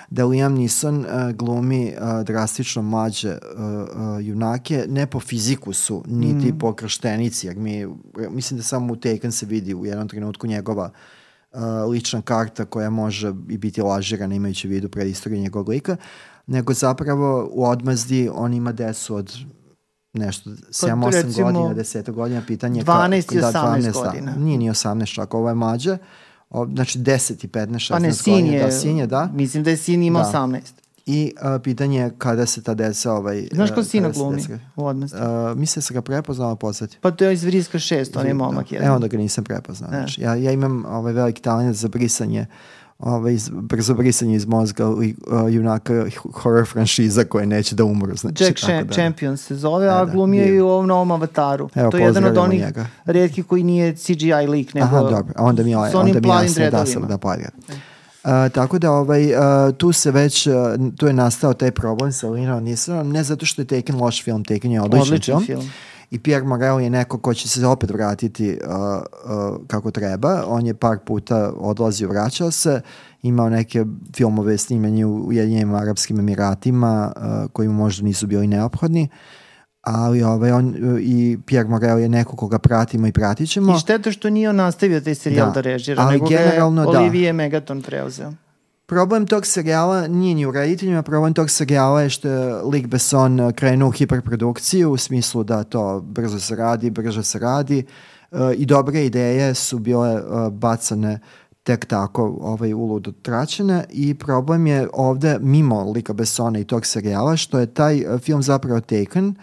da 0.10 0.26
Liam 0.26 0.54
Neeson 0.54 1.00
uh, 1.00 1.32
glumi 1.36 1.94
uh, 1.98 2.26
drastično 2.26 2.82
mlađe 2.82 3.30
uh, 3.30 3.38
uh, 3.62 4.26
junake, 4.26 4.86
ne 4.90 5.06
po 5.08 5.20
fiziku 5.20 5.74
su, 5.74 6.04
niti 6.08 6.52
mm. 6.52 6.60
po 6.60 6.74
krštenici, 6.74 7.48
jer 7.48 7.58
mi, 7.58 7.88
mislim 8.30 8.58
da 8.58 8.64
samo 8.64 8.94
u 8.94 8.96
Taken 8.96 9.32
se 9.32 9.46
vidi 9.46 9.74
u 9.74 9.86
jednom 9.86 10.08
trenutku 10.08 10.48
njegova 10.48 10.90
uh, 11.52 11.60
lična 11.90 12.22
karta 12.22 12.66
koja 12.66 12.90
može 12.90 13.34
i 13.50 13.58
biti 13.58 13.82
lažirana 13.82 14.36
imajući 14.36 14.68
vidu 14.68 14.90
predistoriju 14.90 15.42
njegovog 15.42 15.70
lika, 15.70 15.98
nego 16.48 16.74
zapravo 16.74 17.50
u 17.52 17.66
odmazdi 17.66 18.30
on 18.34 18.54
ima 18.54 18.72
desu 18.72 19.16
od 19.16 19.38
nešto 20.14 20.50
7-8 20.50 21.44
godina, 21.44 21.76
10 21.76 22.12
godina, 22.12 22.42
pitanje 22.48 22.84
12 22.84 23.36
i 23.36 23.40
18 23.40 23.42
da, 23.42 23.52
12, 23.52 23.94
godina. 23.94 24.32
Da, 24.32 24.40
nije 24.40 24.58
ni 24.58 24.70
18 24.70 25.14
čak, 25.14 25.34
ovo 25.34 25.50
je 25.50 25.56
mlađe, 25.56 25.98
o, 26.50 26.66
znači 26.66 27.00
10 27.00 27.46
i 27.46 27.48
15, 27.48 27.68
16 27.68 27.90
pa 27.90 28.00
ne, 28.00 28.14
sin 28.14 28.34
godina, 28.34 28.58
je, 28.58 28.64
da, 28.64 28.72
sin 28.72 28.98
je, 28.98 29.08
da. 29.08 29.30
Mislim 29.34 29.64
da 29.64 29.70
je 29.70 29.78
sin 29.78 30.04
ima 30.04 30.20
da. 30.20 30.40
18. 30.40 30.60
I 31.06 31.34
uh, 31.36 31.62
pitanje 31.64 32.00
je 32.00 32.12
kada 32.18 32.46
se 32.46 32.64
ta 32.64 32.74
deca... 32.74 33.14
Ovaj, 33.14 33.48
Znaš 33.52 33.72
ko 33.72 33.84
sina 33.84 34.10
glumi 34.10 34.42
deca, 34.42 34.60
u 34.76 34.86
odmesti? 34.86 35.18
Uh, 35.18 35.58
mislim 35.58 35.82
da 35.82 35.86
se 35.86 35.94
ga 35.94 36.02
prepoznao, 36.02 36.56
podsjeti. 36.56 36.98
Pa 37.02 37.12
to 37.12 37.26
je 37.26 37.34
iz 37.34 37.44
Vriska 37.44 37.78
6, 37.78 38.20
on 38.20 38.28
je 38.28 38.34
momak 38.34 38.72
jedan. 38.72 38.88
Evo 38.88 39.00
da 39.00 39.08
ga 39.08 39.18
nisam 39.18 39.44
prepoznao. 39.44 39.90
Znači, 39.90 40.22
ja, 40.22 40.36
ja 40.36 40.52
imam 40.52 40.86
ovaj 40.86 41.14
veliki 41.14 41.42
talent 41.42 41.76
za 41.76 41.88
brisanje 41.88 42.46
ovaj, 43.00 43.38
brzo 43.52 43.94
brisanje 43.94 44.36
iz 44.36 44.46
mozga 44.46 44.90
uh, 44.90 45.04
junaka 45.50 46.06
horror 46.34 46.68
franšiza 46.68 47.24
koje 47.24 47.46
neće 47.46 47.76
da 47.76 47.84
umru. 47.84 48.16
Znači, 48.16 48.44
Jack 48.44 48.58
Cha 48.58 48.84
da, 48.84 48.94
Champion 48.94 49.38
se 49.38 49.56
zove, 49.56 49.88
a 49.88 50.06
da, 50.06 50.12
glumi 50.12 50.38
je 50.38 50.56
i 50.56 50.62
u 50.62 50.68
ovom 50.68 50.88
novom 50.88 51.12
avataru. 51.12 51.70
Evo, 51.76 51.92
to 51.92 51.98
je 51.98 52.04
jedan 52.04 52.26
od 52.26 52.38
onih 52.38 52.62
njega. 52.62 52.86
redki 53.06 53.44
koji 53.44 53.64
nije 53.64 53.96
CGI 53.96 54.48
lik, 54.50 54.74
nego 54.74 54.88
Aha, 54.88 55.00
dobro. 55.00 55.34
onda 55.38 55.64
mi, 55.64 55.76
ovaj, 55.76 55.92
onda 55.94 56.20
mi 56.20 56.28
jasno 56.28 56.70
da 56.72 56.86
sam 56.86 57.08
da 57.08 57.18
paga. 57.18 57.50
Uh, 58.24 58.30
tako 58.54 58.80
da 58.80 58.92
ovaj, 58.92 59.34
uh, 59.34 59.76
tu 59.78 59.92
se 59.92 60.12
već, 60.12 60.48
uh, 60.48 60.54
tu 60.98 61.08
je 61.08 61.14
nastao 61.14 61.54
taj 61.54 61.72
problem 61.72 62.12
sa 62.12 62.30
Linom 62.30 62.64
Nisonom, 62.64 63.10
ne 63.10 63.24
zato 63.24 63.46
što 63.46 63.62
je 63.62 63.66
Taken 63.66 63.96
loš 63.96 64.24
film, 64.24 64.44
Taken 64.44 64.72
je 64.72 64.82
odličan, 64.82 65.02
odličan 65.02 65.46
film. 65.46 65.62
film 65.62 65.72
i 66.14 66.20
Pierre 66.20 66.46
Morel 66.46 66.82
je 66.82 66.90
neko 66.90 67.18
ko 67.18 67.34
će 67.34 67.50
se 67.50 67.68
opet 67.68 67.90
vratiti 67.90 68.60
uh, 68.64 68.70
uh, 68.70 69.68
kako 69.68 69.92
treba. 69.92 70.44
On 70.48 70.66
je 70.66 70.74
par 70.74 70.98
puta 71.06 71.54
odlazio, 71.58 72.10
vraćao 72.10 72.52
se, 72.52 72.82
imao 73.22 73.50
neke 73.50 73.86
filmove 74.16 74.58
snimanje 74.58 75.06
u 75.06 75.28
Ujedinjenim 75.28 75.76
Arabskim 75.76 76.20
Emiratima 76.20 77.14
uh, 77.16 77.52
koji 77.52 77.68
mu 77.68 77.74
možda 77.74 78.06
nisu 78.06 78.28
bili 78.28 78.48
neophodni 78.48 79.10
ali 79.82 80.24
ovaj, 80.24 80.52
on 80.52 80.68
uh, 80.68 81.00
i 81.02 81.38
Pierre 81.46 81.70
Morel 81.70 82.00
je 82.00 82.10
neko 82.10 82.36
koga 82.36 82.60
pratimo 82.60 83.08
i 83.08 83.12
pratit 83.12 83.50
ćemo. 83.50 83.76
I 83.76 83.80
šteta 83.80 84.12
što 84.12 84.30
nije 84.30 84.50
on 84.50 84.56
nastavio 84.56 85.02
taj 85.02 85.16
serijal 85.16 85.48
da, 85.48 85.54
da 85.54 85.62
režira, 85.62 86.04
ali 86.04 86.14
nego 86.14 86.28
generalno, 86.28 86.86
ga 86.86 86.92
je 86.92 86.98
Olivije 86.98 87.30
da. 87.30 87.34
Megaton 87.34 87.82
preuzeo. 87.82 88.34
Problem 88.86 89.28
tog 89.28 89.46
serijala 89.46 90.08
nije 90.08 90.36
ni 90.36 90.46
u 90.46 90.52
rediteljima, 90.52 91.04
problem 91.04 91.34
tog 91.34 91.50
serijala 91.50 92.02
je 92.02 92.10
što 92.10 92.28
je 92.28 92.62
Lik 92.64 92.88
Besson 92.88 93.40
uh, 93.40 93.52
krenuo 93.52 93.90
u 93.90 93.92
hiperprodukciju 93.92 94.92
u 94.92 94.98
smislu 94.98 95.44
da 95.44 95.64
to 95.64 96.02
brzo 96.02 96.40
se 96.40 96.56
radi, 96.56 96.90
brzo 96.90 97.24
se 97.24 97.40
radi 97.40 97.86
uh, 98.32 98.40
i 98.58 98.66
dobre 98.66 99.06
ideje 99.06 99.54
su 99.54 99.80
bile 99.80 100.14
uh, 100.14 100.54
bacane 100.54 101.20
tek 101.64 101.86
tako 101.86 102.38
ovaj, 102.42 102.74
uludo 102.74 103.12
tračene 103.12 103.86
i 103.90 104.14
problem 104.14 104.68
je 104.68 104.88
ovde 104.94 105.38
mimo 105.42 105.92
Lika 105.92 106.14
Bessona 106.14 106.60
i 106.60 106.64
tog 106.64 106.86
serijala 106.86 107.38
što 107.38 107.60
je 107.60 107.74
taj 107.74 108.04
film 108.20 108.44
zapravo 108.44 108.80
taken 108.80 109.28
uh, 109.28 109.36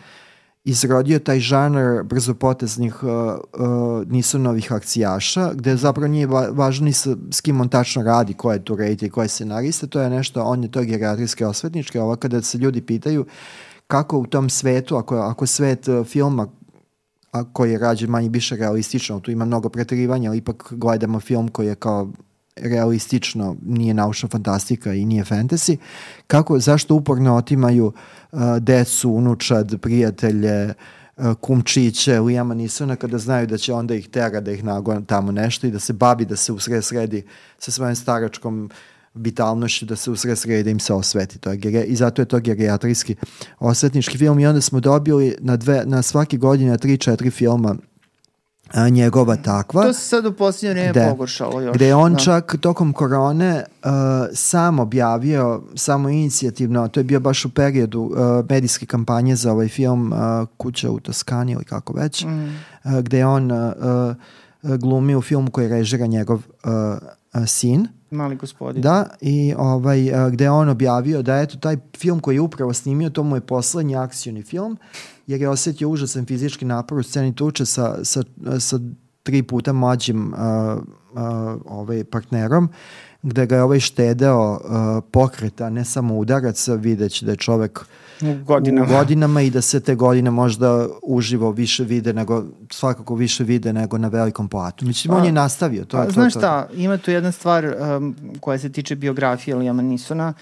izrodio 0.70 1.18
taj 1.18 1.40
žanr 1.40 2.02
brzopoteznih 2.04 3.02
uh, 3.02 3.10
uh, 3.10 4.06
Nisonovih 4.06 4.72
akcijaša, 4.72 5.50
gde 5.54 5.76
zapravo 5.76 6.08
nije 6.08 6.26
va 6.26 6.48
važno 6.52 6.84
ni 6.84 6.92
sa, 6.92 7.16
s 7.30 7.40
kim 7.40 7.60
on 7.60 7.68
tačno 7.68 8.02
radi, 8.02 8.34
ko 8.34 8.52
je 8.52 8.64
tu 8.64 8.76
reditelj, 8.76 9.10
ko 9.10 9.22
je 9.22 9.28
scenarista, 9.28 9.86
to 9.86 10.00
je 10.00 10.10
nešto, 10.10 10.42
on 10.42 10.62
je 10.62 10.70
to 10.70 10.82
gerijatrijske 10.82 11.46
osvetničke, 11.46 12.00
ovo 12.00 12.16
kada 12.16 12.42
se 12.42 12.58
ljudi 12.58 12.80
pitaju 12.82 13.26
kako 13.86 14.18
u 14.18 14.26
tom 14.26 14.50
svetu, 14.50 14.96
ako, 14.96 15.16
ako 15.16 15.46
svet 15.46 15.88
uh, 15.88 16.06
filma 16.06 16.48
a 17.32 17.44
koji 17.52 17.72
je 17.72 17.78
rađen 17.78 18.10
manje 18.10 18.28
više 18.28 18.56
realistično, 18.56 19.20
tu 19.20 19.30
ima 19.30 19.44
mnogo 19.44 19.68
preterivanja, 19.68 20.30
ali 20.30 20.38
ipak 20.38 20.72
gledamo 20.76 21.20
film 21.20 21.48
koji 21.48 21.66
je 21.66 21.74
kao 21.74 22.08
realistično, 22.56 23.56
nije 23.66 23.94
naučna 23.94 24.28
fantastika 24.28 24.94
i 24.94 25.04
nije 25.04 25.24
fantasy, 25.24 25.76
kako, 26.26 26.58
zašto 26.58 26.94
uporno 26.94 27.36
otimaju 27.36 27.86
uh, 28.32 28.40
decu, 28.58 29.10
unučad, 29.10 29.80
prijatelje, 29.80 30.74
uh, 31.16 31.34
kumčiće, 31.40 32.20
Lijama 32.20 32.54
Nisona 32.54 32.96
kada 32.96 33.18
znaju 33.18 33.46
da 33.46 33.58
će 33.58 33.72
onda 33.72 33.94
ih 33.94 34.08
tera 34.08 34.40
da 34.40 34.52
ih 34.52 34.64
nago 34.64 35.00
tamo 35.00 35.32
nešto 35.32 35.66
i 35.66 35.70
da 35.70 35.78
se 35.78 35.92
babi 35.92 36.24
da 36.24 36.36
se 36.36 36.52
usred 36.52 36.84
sredi 36.84 37.24
sa 37.58 37.70
svojim 37.70 37.96
staračkom 37.96 38.70
vitalnošću 39.14 39.86
da 39.86 39.96
se 39.96 40.10
usred 40.10 40.38
sredi 40.38 40.62
da 40.62 40.70
im 40.70 40.80
se 40.80 40.94
osveti. 40.94 41.38
To 41.38 41.52
je, 41.52 41.84
I 41.84 41.96
zato 41.96 42.22
je 42.22 42.26
to 42.26 42.40
gerijatrijski 42.40 43.16
osvetnički 43.58 44.18
film 44.18 44.38
i 44.38 44.46
onda 44.46 44.60
smo 44.60 44.80
dobili 44.80 45.36
na, 45.40 45.56
dve, 45.56 45.82
na 45.86 46.02
svaki 46.02 46.38
godina 46.38 46.78
3-4 46.78 47.30
filma 47.30 47.76
a, 48.72 48.88
njegova 48.88 49.36
takva. 49.36 49.82
To 49.82 49.92
se 49.92 50.08
sad 50.08 50.26
u 50.26 50.32
posljednje 50.32 50.74
vreme 50.74 50.90
gde, 50.90 51.08
pogoršalo 51.10 51.60
još. 51.60 51.74
Gde 51.74 51.94
on 51.94 52.12
da. 52.12 52.18
čak 52.18 52.56
tokom 52.60 52.92
korone 52.92 53.64
uh, 53.84 53.90
sam 54.34 54.78
objavio, 54.78 55.62
samo 55.74 56.08
inicijativno, 56.08 56.88
to 56.88 57.00
je 57.00 57.04
bio 57.04 57.20
baš 57.20 57.44
u 57.44 57.50
periodu 57.50 58.00
uh, 58.00 58.16
medijske 58.48 58.86
kampanje 58.86 59.36
za 59.36 59.52
ovaj 59.52 59.68
film 59.68 60.12
uh, 60.12 60.18
Kuća 60.56 60.90
u 60.90 61.00
Toskani 61.00 61.52
ili 61.52 61.64
kako 61.64 61.92
već, 61.92 62.24
mm. 62.24 62.44
uh, 62.84 62.98
gde 63.00 63.26
on 63.26 63.52
uh, 63.52 63.58
uh, 64.62 64.76
glumi 64.76 65.16
u 65.16 65.22
filmu 65.22 65.50
koji 65.50 65.68
režira 65.68 66.06
njegov 66.06 66.36
uh, 66.36 66.70
uh, 67.34 67.46
sin. 67.46 67.88
Mali 68.10 68.36
gospodin. 68.36 68.82
Da, 68.82 69.06
i 69.20 69.54
ovaj, 69.58 70.10
uh, 70.10 70.32
gde 70.32 70.50
on 70.50 70.68
objavio 70.68 71.22
da 71.22 71.36
eto 71.36 71.56
taj 71.56 71.76
film 71.96 72.20
koji 72.20 72.36
je 72.36 72.40
upravo 72.40 72.72
snimio, 72.72 73.10
to 73.10 73.22
mu 73.22 73.36
je 73.36 73.40
poslednji 73.40 73.96
akcioni 73.96 74.42
film 74.42 74.78
jer 75.30 75.40
je 75.40 75.48
osetio 75.48 75.88
užasan 75.88 76.26
fizički 76.26 76.64
napor 76.64 76.98
u 76.98 77.02
sceni 77.02 77.34
tuče 77.34 77.66
sa, 77.66 78.04
sa, 78.04 78.22
sa 78.58 78.78
tri 79.22 79.42
puta 79.42 79.72
mlađim 79.72 80.32
uh, 80.32 80.38
uh, 81.12 81.20
ovaj 81.64 82.04
partnerom 82.04 82.68
gde 83.22 83.46
ga 83.46 83.56
je 83.56 83.62
ovaj 83.62 83.80
štedeo 83.80 84.52
uh, 84.52 84.60
pokreta, 85.10 85.70
ne 85.70 85.84
samo 85.84 86.14
udaraca, 86.18 86.74
videći 86.74 87.24
da 87.24 87.30
je 87.30 87.36
čovek 87.36 87.80
u 88.22 88.44
godinama. 88.44 88.86
u 88.86 88.90
godinama 88.96 89.42
i 89.42 89.50
da 89.50 89.60
se 89.60 89.80
te 89.80 89.94
godine 89.94 90.30
možda 90.30 90.88
uživo 91.02 91.50
više 91.50 91.84
vide 91.84 92.12
nego, 92.12 92.44
svakako 92.70 93.14
više 93.14 93.44
vide 93.44 93.72
nego 93.72 93.98
na 93.98 94.08
velikom 94.08 94.48
platu. 94.48 94.86
Mislim, 94.86 95.14
on 95.14 95.24
je 95.24 95.32
nastavio. 95.32 95.84
To, 95.84 95.96
pa, 95.96 96.04
to, 96.04 96.10
znaš 96.10 96.34
šta, 96.34 96.68
ima 96.74 96.98
tu 96.98 97.10
jedna 97.10 97.32
stvar 97.32 97.64
um, 97.64 98.16
koja 98.40 98.58
se 98.58 98.72
tiče 98.72 98.96
biografije 98.96 99.56
Liama 99.56 99.82
Nisona, 99.82 100.32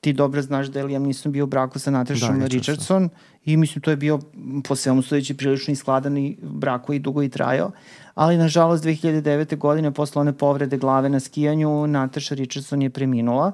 ti 0.00 0.12
dobro 0.12 0.42
znaš 0.42 0.66
da 0.66 0.84
Liam 0.84 1.02
Neeson 1.02 1.32
bio 1.32 1.44
u 1.44 1.46
braku 1.46 1.78
sa 1.78 1.90
Natashom 1.90 2.40
da, 2.40 2.46
Richardson 2.46 3.08
i 3.44 3.56
mislim 3.56 3.82
to 3.82 3.90
je 3.90 3.96
bio 3.96 4.18
po 4.64 4.76
svemu 4.76 5.02
stojeći 5.02 5.36
prilično 5.36 5.72
iskladan 5.72 6.16
i 6.16 6.36
brak 6.42 6.82
koji 6.82 6.98
dugo 6.98 7.22
i 7.22 7.28
trajao, 7.28 7.70
ali 8.14 8.38
nažalost 8.38 8.84
2009. 8.84 9.56
godine 9.56 9.90
posle 9.90 10.20
one 10.20 10.32
povrede 10.32 10.78
glave 10.78 11.08
na 11.08 11.20
skijanju 11.20 11.86
Natasha 11.86 12.34
Richardson 12.34 12.82
je 12.82 12.90
preminula 12.90 13.52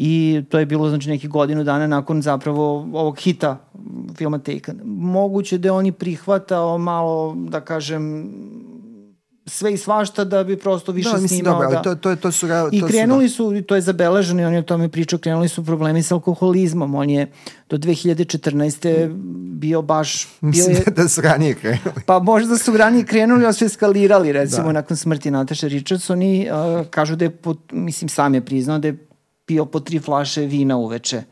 i 0.00 0.42
to 0.48 0.58
je 0.58 0.66
bilo 0.66 0.88
znači 0.88 1.08
neki 1.08 1.28
godinu 1.28 1.64
dana 1.64 1.86
nakon 1.86 2.22
zapravo 2.22 2.88
ovog 2.92 3.18
hita 3.18 3.58
filma 4.16 4.38
Taken. 4.38 4.80
Moguće 4.84 5.58
da 5.58 5.68
je 5.68 5.72
on 5.72 5.86
i 5.86 5.92
prihvatao 5.92 6.78
malo, 6.78 7.34
da 7.48 7.60
kažem, 7.60 8.30
sve 9.48 9.72
i 9.72 9.76
svašta 9.76 10.24
da 10.24 10.44
bi 10.44 10.56
prosto 10.56 10.92
više 10.92 11.10
da, 11.10 11.16
mislim, 11.16 11.28
snimao. 11.28 11.62
Dobro, 11.62 11.70
da. 11.70 11.82
to, 11.82 11.94
to, 11.94 12.16
to 12.16 12.32
su, 12.32 12.48
to 12.48 12.68
I 12.72 12.82
krenuli 12.82 13.28
su, 13.28 13.50
da. 13.50 13.62
to 13.62 13.74
je 13.74 13.80
zabeleženo 13.80 14.42
i 14.42 14.44
on 14.44 14.52
je 14.52 14.58
o 14.58 14.62
tome 14.62 14.88
pričao, 14.88 15.18
krenuli 15.18 15.48
su 15.48 15.64
problemi 15.64 16.02
sa 16.02 16.14
alkoholizmom. 16.14 16.94
On 16.94 17.10
je 17.10 17.32
do 17.68 17.76
2014. 17.76 19.08
bio 19.58 19.82
baš... 19.82 20.28
Mislim 20.40 20.76
bio 20.76 20.82
je, 20.86 20.92
da 21.02 21.08
su 21.08 21.20
ranije 21.20 21.54
krenuli. 21.54 22.02
Pa 22.06 22.18
možda 22.18 22.58
su 22.58 22.76
ranije 22.76 23.04
krenuli, 23.04 23.44
ali 23.44 23.54
su 23.54 23.64
eskalirali, 23.64 24.32
recimo, 24.32 24.66
da. 24.66 24.72
nakon 24.72 24.96
smrti 24.96 25.30
Nataša 25.30 25.66
Richardson 25.66 26.22
i 26.22 26.48
uh, 26.50 26.86
kažu 26.86 27.16
da 27.16 27.24
je, 27.24 27.30
po, 27.30 27.54
mislim, 27.72 28.08
sam 28.08 28.34
je 28.34 28.40
priznao 28.40 28.78
da 28.78 28.88
je 28.88 29.06
pio 29.46 29.64
po 29.64 29.80
tri 29.80 29.98
flaše 29.98 30.40
vina 30.40 30.76
uveče 30.76 31.22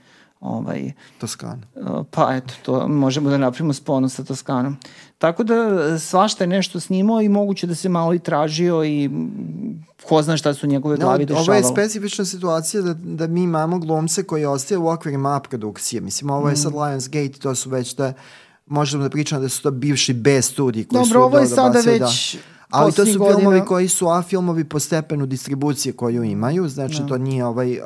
Ovaj, 0.47 0.93
Toskan. 1.19 1.63
Pa 2.11 2.35
eto, 2.37 2.55
to 2.63 2.89
možemo 2.89 3.31
da 3.31 3.39
napravimo 3.39 3.73
sponu 3.73 4.09
sa 4.09 4.25
Toskanom. 4.25 4.77
Tako 5.19 5.45
da 5.45 5.99
svašta 5.99 6.45
je 6.45 6.49
nešto 6.49 6.81
snimao 6.81 7.21
i 7.23 7.29
moguće 7.29 7.67
da 7.67 7.75
se 7.75 7.89
malo 7.89 8.15
i 8.15 8.19
tražio 8.19 8.85
i 8.85 9.11
ko 10.09 10.23
zna 10.23 10.37
šta 10.37 10.55
su 10.55 10.67
njegove 10.67 10.97
glavi 10.97 11.23
no, 11.23 11.27
dešavalo. 11.27 11.45
Ovo 11.45 11.55
je 11.55 11.65
specifična 11.65 12.25
situacija 12.25 12.83
da, 12.83 12.95
da 12.95 13.27
mi 13.27 13.43
imamo 13.43 13.79
glumce 13.79 14.23
koji 14.23 14.45
ostaje 14.45 14.79
u 14.79 14.89
okvirima 14.89 15.37
A 15.37 15.41
produkcije. 15.41 16.01
Mislim, 16.01 16.31
ovo 16.31 16.49
je 16.49 16.55
mm. 16.55 16.57
sad 16.57 16.73
Lionsgate, 16.73 17.39
to 17.39 17.55
su 17.55 17.71
već 17.71 17.95
da 17.95 18.13
možemo 18.67 19.03
da 19.03 19.11
pričamo 19.11 19.41
da 19.41 19.49
su 19.49 19.63
to 19.63 19.71
bivši 19.71 20.13
B 20.13 20.43
studiji 20.43 20.85
koji 20.85 20.99
Dobro, 20.99 21.21
su 21.21 21.25
ovo 21.25 21.39
je 21.39 21.47
sada 21.47 21.83
da, 21.83 21.91
već 21.91 22.35
da. 22.35 22.41
Ali 22.71 22.93
to 22.93 23.07
su 23.07 23.19
godina... 23.19 23.39
filmovi 23.39 23.61
koji 23.61 23.89
su 23.89 24.09
A 24.09 24.23
filmovi 24.23 24.65
po 24.65 24.81
stepenu 24.81 25.27
distribucije 25.27 25.93
koju 25.93 26.23
imaju, 26.23 26.69
znači 26.69 26.95
no. 26.95 27.01
Da. 27.01 27.09
to 27.09 27.19
nije 27.19 27.45
ovaj 27.45 27.73
uh, 27.73 27.79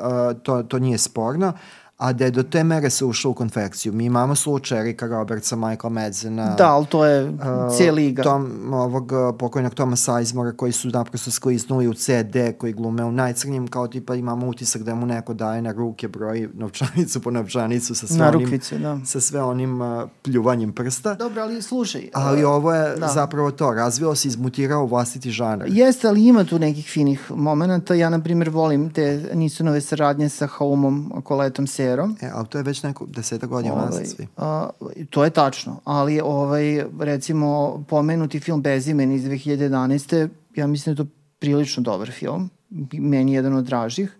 to 0.43 0.63
to 0.63 0.79
nije 0.79 0.97
sporno 0.97 1.53
a 2.01 2.13
da 2.13 2.25
je 2.25 2.31
do 2.31 2.43
te 2.43 2.63
mere 2.63 2.89
se 2.89 3.05
ušlo 3.05 3.31
u 3.31 3.33
konfekciju. 3.33 3.93
Mi 3.93 4.05
imamo 4.05 4.35
slučaj 4.35 4.79
Erika 4.79 5.07
Robertsa, 5.07 5.55
Michael 5.55 5.93
Madzena. 5.93 6.55
Da, 6.55 6.71
ali 6.71 6.85
to 6.85 7.05
je 7.05 7.29
uh, 7.29 7.35
cijela 7.77 7.95
liga. 7.95 8.23
Tom, 8.23 8.73
ovog 8.73 9.11
pokojnog 9.39 9.73
Toma 9.73 9.95
Sizemora 9.95 10.51
koji 10.51 10.71
su 10.71 10.89
naprosto 10.89 11.31
skliznuli 11.31 11.87
u 11.87 11.93
CD, 11.93 12.35
koji 12.57 12.73
glume 12.73 13.03
u 13.03 13.11
najcrnjim, 13.11 13.67
kao 13.67 13.87
tipa 13.87 14.15
imamo 14.15 14.47
utisak 14.47 14.83
da 14.83 14.95
mu 14.95 15.05
neko 15.05 15.33
daje 15.33 15.61
na 15.61 15.71
ruke 15.71 16.07
broj 16.07 16.49
novčanicu 16.53 17.21
po 17.21 17.31
novčanicu 17.31 17.95
sa 17.95 18.07
sve 18.07 18.17
na 18.17 18.27
onim, 18.27 18.41
rukvice, 18.41 18.77
da. 18.77 18.99
sa 19.05 19.21
sve 19.21 19.43
onim 19.43 19.81
uh, 19.81 20.09
pljuvanjem 20.21 20.73
prsta. 20.73 21.15
Dobro, 21.15 21.41
ali 21.41 21.61
slušaj. 21.61 22.09
Ali 22.13 22.43
ovo 22.43 22.73
je 22.73 22.95
da. 22.95 23.07
zapravo 23.07 23.51
to, 23.51 23.71
razvio 23.73 24.15
se, 24.15 24.27
izmutirao 24.27 24.85
vlastiti 24.85 25.31
žanr. 25.31 25.65
Jeste, 25.67 26.07
ali 26.07 26.25
ima 26.25 26.43
tu 26.43 26.59
nekih 26.59 26.89
finih 26.89 27.31
momenta. 27.31 27.93
Ja, 27.93 28.09
na 28.09 28.19
primjer, 28.19 28.49
volim 28.49 28.89
te 28.89 29.29
Nisonove 29.33 29.81
saradnje 29.81 30.29
sa 30.29 30.47
Haumom, 30.47 31.21
koletom 31.23 31.67
se 31.67 31.90
Serom. 31.91 32.17
E, 32.21 32.29
ali 32.33 32.47
to 32.47 32.57
je 32.57 32.63
već 32.63 32.83
neko 32.83 33.05
deseta 33.05 33.47
godina 33.47 33.73
ovaj, 33.73 33.85
nazad 33.85 34.07
svi. 34.07 34.27
A, 34.37 34.69
to 35.09 35.23
je 35.23 35.29
tačno, 35.29 35.79
ali 35.83 36.21
ovaj, 36.23 36.85
recimo 36.99 37.83
pomenuti 37.89 38.39
film 38.39 38.61
Bezimen 38.61 39.11
iz 39.11 39.23
2011. 39.23 40.29
Ja 40.55 40.67
mislim 40.67 40.95
da 40.95 41.01
je 41.01 41.07
to 41.07 41.11
prilično 41.39 41.83
dobar 41.83 42.11
film, 42.11 42.49
meni 42.93 43.31
je 43.31 43.35
jedan 43.35 43.53
od 43.53 43.65
dražih. 43.65 44.17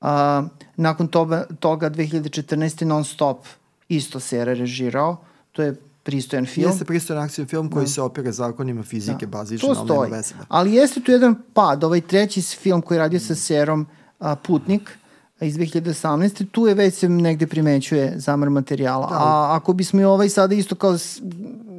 A, 0.00 0.44
nakon 0.76 1.08
toga, 1.08 1.44
toga 1.60 1.90
2014. 1.90 2.84
Non 2.84 3.04
Stop 3.04 3.46
isto 3.88 4.20
Sera 4.20 4.54
režirao, 4.54 5.16
to 5.52 5.62
je 5.62 5.74
pristojan 6.02 6.46
film. 6.46 6.70
Jeste 6.70 6.84
pristojan 6.84 7.22
akcijni 7.22 7.48
film 7.48 7.70
koji 7.70 7.84
da. 7.84 7.90
se 7.90 8.02
opire 8.02 8.32
zakonima 8.32 8.82
fizike, 8.82 9.26
da. 9.26 9.38
bazično, 9.38 9.74
to 9.74 9.84
stoji. 9.84 10.12
Ali 10.48 10.74
jeste 10.74 11.00
tu 11.00 11.12
jedan 11.12 11.34
pad, 11.54 11.84
ovaj 11.84 12.00
treći 12.00 12.42
film 12.42 12.82
koji 12.82 12.98
radio 12.98 13.20
sa 13.20 13.34
Serom, 13.34 13.86
a, 14.18 14.36
Putnik, 14.36 14.98
iz 15.40 15.56
2018. 15.56 16.46
Tu 16.50 16.66
je 16.66 16.74
već 16.74 16.94
se 16.94 17.08
negde 17.08 17.46
primećuje 17.46 18.12
zamar 18.16 18.50
materijala. 18.50 19.06
Da. 19.06 19.14
A 19.14 19.56
ako 19.56 19.72
bismo 19.72 20.00
i 20.00 20.04
ovaj 20.04 20.28
sada 20.28 20.54
isto 20.54 20.74
kao 20.74 20.98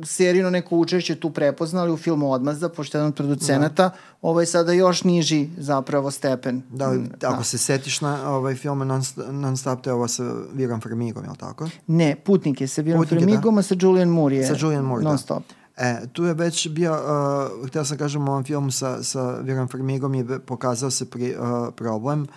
serijno 0.04 0.50
neko 0.50 0.76
učešće 0.76 1.16
tu 1.16 1.30
prepoznali 1.30 1.92
u 1.92 1.98
filmu 1.98 2.32
Odmazda, 2.32 2.70
pošto 2.70 2.98
jedan 2.98 3.08
od 3.08 3.16
producenata, 3.16 3.84
da. 3.84 3.96
ovo 4.22 4.40
je 4.40 4.46
sada 4.46 4.72
još 4.72 5.04
niži 5.04 5.50
zapravo 5.58 6.12
stepen. 6.12 6.62
Da, 6.70 6.94
da. 7.20 7.34
ako 7.34 7.44
se 7.44 7.58
setiš 7.58 8.02
na 8.02 8.32
ovaj 8.32 8.56
film 8.56 8.88
non, 8.88 9.02
non 9.32 9.58
stop, 9.58 9.82
to 9.82 9.90
je 9.90 9.94
ovo 9.94 10.08
sa 10.08 10.24
Viram 10.54 10.82
Farmigom, 10.82 11.24
je 11.24 11.30
li 11.30 11.38
tako? 11.38 11.70
Ne, 11.88 12.16
Putnik 12.16 12.62
je 12.62 12.68
sa 12.68 12.82
Viram 12.82 13.06
Farmigom, 13.06 13.56
da. 13.56 13.60
a 13.60 13.64
sa 13.64 13.76
Julian 13.80 14.10
Moore 14.10 14.36
je 14.36 14.48
sa 14.48 14.56
Julian 14.60 14.84
Moore, 14.84 15.04
non 15.04 15.14
da. 15.14 15.18
stop. 15.18 15.44
E, 15.78 16.08
tu 16.14 16.24
je 16.24 16.34
već 16.34 16.70
bio, 16.70 16.94
uh, 16.94 17.68
htio 17.68 17.86
sam 17.86 17.98
kažem 17.98 18.28
u 18.28 18.32
ovom 18.32 18.44
filmu 18.44 18.72
sa, 18.72 19.04
sa 19.04 19.32
Viram 19.32 19.68
Farmigom 19.68 20.16
je 20.16 20.40
pokazao 20.40 20.92
se 20.92 21.10
pri, 21.10 21.36
uh, 21.36 21.74
problem 21.76 22.22
uh, 22.22 22.28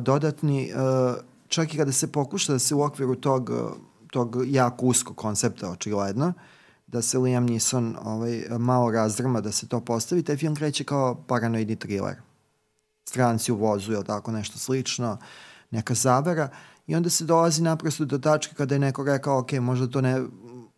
dodatni, 0.00 0.72
čak 1.48 1.74
i 1.74 1.76
kada 1.76 1.92
se 1.92 2.12
pokuša 2.12 2.52
da 2.52 2.58
se 2.58 2.74
u 2.74 2.82
okviru 2.82 3.14
tog, 3.14 3.50
tog 4.10 4.36
jako 4.46 4.86
uskog 4.86 5.16
koncepta 5.16 5.70
očigledno, 5.70 6.32
da 6.86 7.02
se 7.02 7.18
Liam 7.18 7.46
Neeson 7.46 7.96
ovaj, 8.04 8.44
malo 8.58 8.90
razdrma 8.90 9.40
da 9.40 9.52
se 9.52 9.68
to 9.68 9.80
postavi, 9.80 10.22
taj 10.22 10.36
film 10.36 10.56
kreće 10.56 10.84
kao 10.84 11.14
paranoidni 11.26 11.76
thriller. 11.76 12.16
Stranci 13.04 13.52
u 13.52 13.56
vozu 13.56 13.92
ili 13.92 14.04
tako 14.04 14.32
nešto 14.32 14.58
slično, 14.58 15.18
neka 15.70 15.94
zavera 15.94 16.48
i 16.86 16.96
onda 16.96 17.10
se 17.10 17.24
dolazi 17.24 17.62
naprosto 17.62 18.04
do 18.04 18.18
tačke 18.18 18.54
kada 18.54 18.74
je 18.74 18.78
neko 18.78 19.04
rekao, 19.04 19.38
ok, 19.38 19.52
možda 19.52 19.86
to 19.86 20.00
ne, 20.00 20.22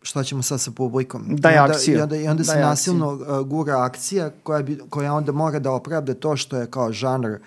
šta 0.01 0.23
ćemo 0.23 0.43
sad 0.43 0.61
sa 0.61 0.71
publikom. 0.71 1.35
Daj 1.35 1.55
I 1.55 1.57
onda, 1.57 1.73
akciju. 1.73 1.97
I 1.97 2.01
onda, 2.01 2.17
i 2.17 2.27
onda 2.27 2.43
se 2.43 2.59
nasilno 2.59 3.13
uh, 3.13 3.47
gura 3.47 3.83
akcija 3.83 4.31
koja, 4.43 4.61
bi, 4.63 4.79
koja 4.89 5.13
onda 5.13 5.31
mora 5.31 5.59
da 5.59 5.71
opravda 5.71 6.13
to 6.13 6.37
što 6.37 6.57
je 6.57 6.71
kao 6.71 6.91
žanr 6.91 7.31
uh, 7.31 7.39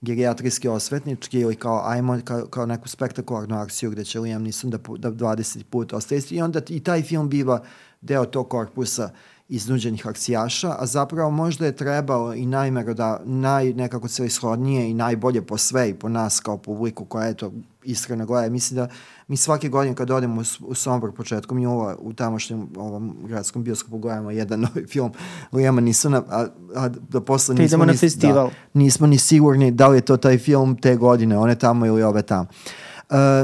gerijatrijski 0.00 0.68
osvetnički 0.68 1.40
ili 1.40 1.56
kao 1.56 1.82
ajmo 1.84 2.20
kao, 2.24 2.46
kao 2.46 2.66
neku 2.66 2.88
spektakularnu 2.88 3.56
akciju 3.56 3.90
gde 3.90 4.04
će 4.04 4.20
Liam 4.20 4.42
Neeson 4.42 4.70
da, 4.70 4.78
da 4.98 5.10
20 5.10 5.62
puta 5.62 5.96
ostaje. 5.96 6.20
I 6.30 6.42
onda 6.42 6.60
i 6.68 6.80
taj 6.80 7.02
film 7.02 7.28
biva 7.28 7.62
deo 8.00 8.24
tog 8.24 8.48
korpusa 8.48 9.10
iznuđenih 9.48 10.06
akcijaša, 10.06 10.76
a 10.78 10.86
zapravo 10.86 11.30
možda 11.30 11.66
je 11.66 11.76
trebao 11.76 12.34
i 12.34 12.46
najmeroda, 12.46 13.20
naj, 13.24 13.72
nekako 13.72 14.08
celishodnije 14.08 14.90
i 14.90 14.94
najbolje 14.94 15.42
po 15.42 15.58
sve 15.58 15.90
i 15.90 15.94
po 15.94 16.08
nas 16.08 16.40
kao 16.40 16.56
publiku 16.56 17.04
koja 17.04 17.26
je 17.26 17.34
to 17.34 17.52
iskreno 17.84 18.26
gleda. 18.26 18.50
Mislim 18.50 18.76
da 18.76 18.88
mi 19.28 19.36
svake 19.36 19.68
godine 19.68 19.94
kad 19.94 20.10
odemo 20.10 20.40
u, 20.40 20.44
u 20.66 20.74
Sombor 20.74 21.12
početkom 21.12 21.58
jula 21.58 21.96
u 21.98 22.12
tamošnjem 22.12 22.68
ovom 22.76 23.16
gradskom 23.24 23.64
bioskopu 23.64 23.98
gledamo 23.98 24.30
jedan 24.30 24.60
novi 24.74 24.86
film 24.86 25.12
Lijama 25.52 25.80
Nisona, 25.80 26.22
a, 26.28 26.46
a 26.74 26.88
da 26.88 27.20
posle 27.20 27.54
nismo, 27.54 27.64
idemo 27.64 27.84
na 27.84 27.92
ni, 27.92 27.98
festival. 27.98 28.48
Da, 28.48 28.54
nismo 28.74 29.06
ni 29.06 29.18
sigurni 29.18 29.70
da 29.70 29.88
li 29.88 29.98
je 29.98 30.00
to 30.00 30.16
taj 30.16 30.38
film 30.38 30.76
te 30.76 30.96
godine, 30.96 31.38
one 31.38 31.54
tamo 31.54 31.86
ili 31.86 32.02
ove 32.02 32.22
tamo. 32.22 32.48
Uh, 32.50 32.86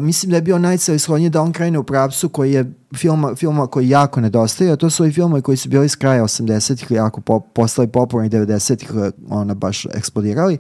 mislim 0.02 0.30
da 0.30 0.36
je 0.36 0.42
bio 0.42 0.58
najcelishodniji 0.58 1.30
da 1.30 1.42
on 1.42 1.52
krene 1.52 1.78
u 1.78 1.84
pravcu 1.84 2.28
koji 2.28 2.52
je 2.52 2.72
filma, 2.96 3.34
filma 3.34 3.66
koji 3.66 3.88
jako 3.88 4.20
nedostaje, 4.20 4.72
a 4.72 4.76
to 4.76 4.90
su 4.90 5.06
i 5.06 5.12
filmovi 5.12 5.42
koji 5.42 5.56
su 5.56 5.68
bili 5.68 5.86
iz 5.86 5.96
kraja 5.96 6.22
80-ih, 6.22 6.90
jako 6.90 7.20
po, 7.20 7.40
postali 7.40 7.88
popularni 7.88 8.30
90-ih, 8.30 8.90
ona 9.28 9.54
baš 9.54 9.86
eksplodirali. 9.94 10.58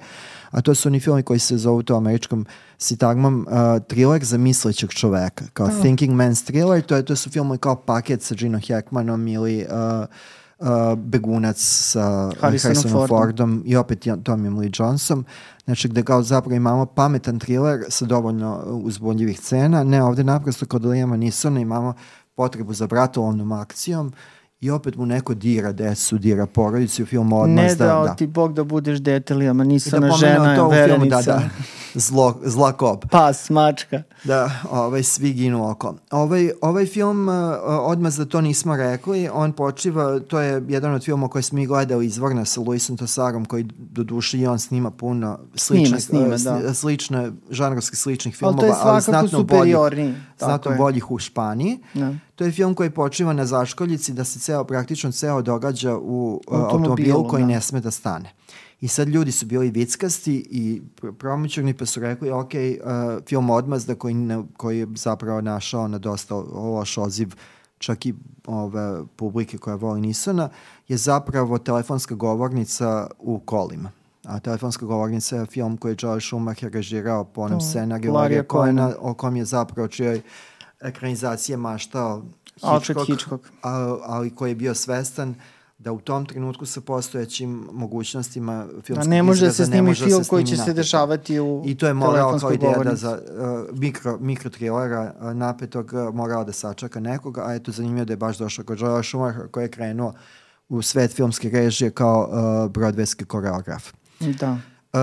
A 0.50 0.60
to 0.60 0.74
su 0.74 0.88
oni 0.88 1.00
filmi 1.00 1.22
koji 1.22 1.38
se 1.38 1.56
zovu 1.56 1.82
to 1.82 1.96
američkom 1.96 2.46
sitagmom 2.78 3.46
uh, 3.48 3.82
thriller 3.88 4.24
za 4.24 4.38
mislećeg 4.38 4.90
čoveka, 4.90 5.44
kao 5.52 5.66
oh. 5.66 5.80
Thinking 5.80 6.14
Man's 6.14 6.46
Thriller, 6.46 6.82
to, 6.82 6.96
je, 6.96 7.04
to 7.04 7.16
su 7.16 7.30
filmovi 7.30 7.58
kao 7.58 7.76
paket 7.76 8.22
sa 8.22 8.34
Gino 8.34 8.60
Hackmanom 8.68 9.28
ili 9.28 9.66
uh, 9.70 10.06
uh, 10.62 10.98
Begunac 10.98 11.56
sa 11.58 12.30
Harrisonom, 12.40 12.40
Harrisonom 12.40 12.92
Fordom. 12.92 13.18
Fordom 13.18 13.62
i 13.66 13.76
opet 13.76 14.06
Tommy 14.06 14.58
Lee 14.58 14.70
Johnson. 14.78 15.24
Znači 15.64 15.88
gde 15.88 16.02
kao 16.02 16.22
zapravo 16.22 16.54
imamo 16.54 16.86
pametan 16.86 17.38
thriller 17.38 17.84
sa 17.88 18.04
dovoljno 18.04 18.62
uzboljivih 18.66 19.40
cena. 19.40 19.84
Ne, 19.84 20.02
ovde 20.02 20.24
naprosto 20.24 20.66
kod 20.66 20.84
Lijama 20.84 21.16
Nisona 21.16 21.60
imamo 21.60 21.94
potrebu 22.34 22.72
za 22.72 22.86
bratolovnom 22.86 23.52
akcijom 23.52 24.12
i 24.60 24.70
opet 24.70 24.96
mu 24.96 25.06
neko 25.06 25.34
dira 25.34 25.72
decu, 25.72 26.18
dira 26.18 26.46
porodicu 26.46 27.02
u 27.02 27.06
filmu 27.06 27.40
odmah. 27.40 27.64
Ne 27.64 27.74
dao 27.74 28.06
da, 28.06 28.14
ti 28.14 28.26
Bog 28.26 28.54
da 28.54 28.64
budeš 28.64 28.98
dete, 28.98 29.34
ali 29.34 29.48
ama 29.48 29.64
nisam 29.64 30.00
da 30.00 30.10
žena, 30.10 30.56
to 30.56 30.68
verenica. 30.68 30.96
U 30.96 30.98
filmu, 30.98 31.10
da, 31.10 31.22
da. 31.22 31.50
Zlo, 31.94 32.34
zla 32.44 32.72
kop. 32.72 33.04
Pas, 33.10 33.50
mačka. 33.50 34.02
Da, 34.24 34.50
ovaj, 34.70 35.02
svi 35.02 35.32
ginu 35.32 35.70
oko. 35.70 35.94
Ovaj, 36.10 36.50
ovaj 36.60 36.86
film, 36.86 37.28
uh, 37.28 37.34
odmah 37.66 38.12
za 38.12 38.24
to 38.24 38.40
nismo 38.40 38.76
rekli, 38.76 39.28
on 39.32 39.52
počiva, 39.52 40.20
to 40.20 40.40
je 40.40 40.62
jedan 40.68 40.94
od 40.94 41.04
filmova 41.04 41.30
koje 41.30 41.42
smo 41.42 41.56
mi 41.56 41.66
gledali 41.66 42.06
izvorno 42.06 42.44
sa 42.44 42.60
Luisom 42.60 42.96
Tosarom, 42.96 43.44
koji 43.44 43.64
do 43.78 44.04
duše 44.04 44.38
i 44.38 44.46
on 44.46 44.58
snima 44.58 44.90
puno 44.90 45.38
sličnih, 45.54 46.02
snima, 46.02 46.38
snima, 46.38 46.56
uh, 46.56 46.62
da. 46.62 46.74
slične, 46.74 47.32
žanrovski 47.50 47.96
sličnih 47.96 48.36
filmova, 48.36 48.58
ali, 48.62 48.68
je 48.68 48.76
ali 48.82 49.00
znatno 49.00 49.42
boljih, 49.42 49.76
znatno 50.38 50.74
boljih 50.76 51.10
u 51.10 51.18
Španiji. 51.18 51.78
Da. 51.94 52.14
To 52.34 52.44
je 52.44 52.52
film 52.52 52.74
koji 52.74 52.90
počiva 52.90 53.32
na 53.32 53.46
zaškoljici 53.46 54.12
da 54.12 54.24
se 54.24 54.38
ceo, 54.38 54.64
praktično 54.64 55.12
ceo 55.12 55.42
događa 55.42 55.96
u 55.96 56.40
uh, 56.46 56.58
automobilu 56.58 57.28
koji 57.28 57.42
da. 57.42 57.46
ne 57.46 57.60
sme 57.60 57.80
da 57.80 57.90
stane. 57.90 58.32
I 58.82 58.88
sad 58.88 59.08
ljudi 59.08 59.32
su 59.32 59.46
bili 59.46 59.70
vickasti 59.70 60.46
i 60.50 60.82
promoćurni 61.18 61.74
pa 61.74 61.86
su 61.86 62.00
rekli, 62.00 62.30
ok, 62.30 62.50
uh, 62.54 63.24
film 63.28 63.50
Odmazda 63.50 63.94
koji, 63.94 64.14
ne, 64.14 64.42
koji 64.56 64.78
je 64.78 64.86
zapravo 64.94 65.40
našao 65.40 65.88
na 65.88 65.98
dosta 65.98 66.34
loš 66.34 66.98
odziv 66.98 67.34
čak 67.78 68.06
i 68.06 68.14
ove 68.46 69.04
publike 69.16 69.58
koja 69.58 69.76
voli 69.76 70.00
Nisona, 70.00 70.48
je 70.88 70.96
zapravo 70.96 71.58
telefonska 71.58 72.14
govornica 72.14 73.06
u 73.18 73.38
kolima. 73.38 73.90
A 74.24 74.40
telefonska 74.40 74.86
govornica 74.86 75.36
je 75.36 75.46
film 75.46 75.76
koji 75.76 75.92
je 75.92 75.96
Joel 76.02 76.20
Schumacher 76.20 76.72
režirao 76.72 77.24
po 77.24 77.40
onom 77.40 77.60
scenariju 77.60 78.12
Larija 78.12 78.44
Coena, 78.52 78.92
o 78.98 79.14
kom 79.14 79.36
je 79.36 79.44
zapravo 79.44 79.88
čijoj 79.88 80.20
ekranizacije 80.80 81.56
maštao 81.56 82.22
Hitchcock, 82.54 83.06
Hitchcock. 83.06 83.44
A, 83.62 83.96
ali 84.02 84.30
koji 84.30 84.50
je 84.50 84.54
bio 84.54 84.74
svestan 84.74 85.34
da 85.84 85.92
u 85.92 86.00
tom 86.00 86.26
trenutku 86.26 86.66
sa 86.66 86.80
postojećim 86.80 87.68
mogućnostima 87.72 88.66
filmskog 88.82 89.04
da 89.04 89.10
ne 89.10 89.22
može 89.22 89.46
da 89.46 89.52
se 89.52 89.66
snimi 89.66 89.94
film 89.94 90.24
koji 90.24 90.44
će 90.44 90.56
se 90.56 90.72
dešavati 90.72 91.40
u 91.40 91.62
I 91.66 91.74
to 91.74 91.86
je 91.86 91.94
morao 91.94 92.38
kao 92.38 92.52
ideja 92.52 92.78
da 92.84 92.96
za 92.96 93.18
uh, 93.70 93.78
mikro, 93.78 94.18
mikro 94.20 94.50
trilera 94.50 95.14
uh, 95.20 95.32
napetog 95.34 95.92
uh, 95.92 96.14
morao 96.14 96.44
da 96.44 96.52
sačaka 96.52 97.00
nekoga, 97.00 97.42
a 97.46 97.54
eto 97.54 97.72
zanimljivo 97.72 98.04
da 98.04 98.12
je 98.12 98.16
baš 98.16 98.38
došao 98.38 98.64
kod 98.64 98.80
Joela 98.80 99.02
Schumacher 99.02 99.48
koji 99.50 99.64
je 99.64 99.68
krenuo 99.68 100.12
u 100.68 100.82
svet 100.82 101.12
filmske 101.12 101.50
režije 101.50 101.90
kao 101.90 102.28
uh, 102.28 102.36
broadwayski 102.70 103.24
koreograf. 103.24 103.92
Da. 104.20 104.58
Uh, 104.92 104.98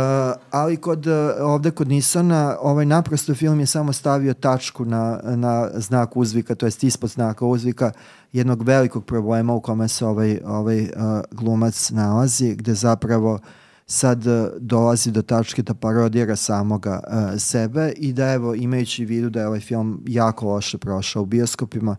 ali 0.52 0.78
kod, 0.78 1.08
uh, 1.08 1.13
ovde 1.41 1.71
kod 1.71 1.88
Nisana 1.88 2.58
ovaj 2.62 2.86
naprosto 2.86 3.36
film 3.36 3.60
je 3.60 3.65
samo 3.65 3.93
stavio 3.93 4.34
tačku 4.34 4.86
na, 4.86 5.19
na 5.23 5.69
znak 5.73 6.17
uzvika, 6.17 6.56
to 6.56 6.65
jest 6.65 6.84
ispod 6.84 7.10
znaka 7.10 7.45
uzvika 7.45 7.91
jednog 8.34 8.63
velikog 8.63 9.06
problema 9.06 9.54
u 9.54 9.62
kome 9.62 9.88
se 9.88 10.06
ovaj, 10.06 10.39
ovaj 10.45 10.82
uh, 10.82 10.89
glumac 11.32 11.89
nalazi, 11.89 12.56
gde 12.56 12.73
zapravo 12.73 13.39
sad 13.86 14.28
uh, 14.28 14.47
dolazi 14.60 15.12
do 15.12 15.21
tačke 15.21 15.62
da 15.62 15.73
parodira 15.73 16.36
samoga 16.36 16.99
uh, 17.08 17.39
sebe 17.39 17.93
i 17.97 18.13
da 18.13 18.32
evo 18.32 18.56
imajući 18.56 19.06
vidu 19.06 19.30
da 19.30 19.39
je 19.39 19.47
ovaj 19.47 19.60
film 19.60 20.04
jako 20.08 20.45
loše 20.45 20.78
prošao 20.78 21.21
u 21.23 21.25
bioskopima, 21.25 21.95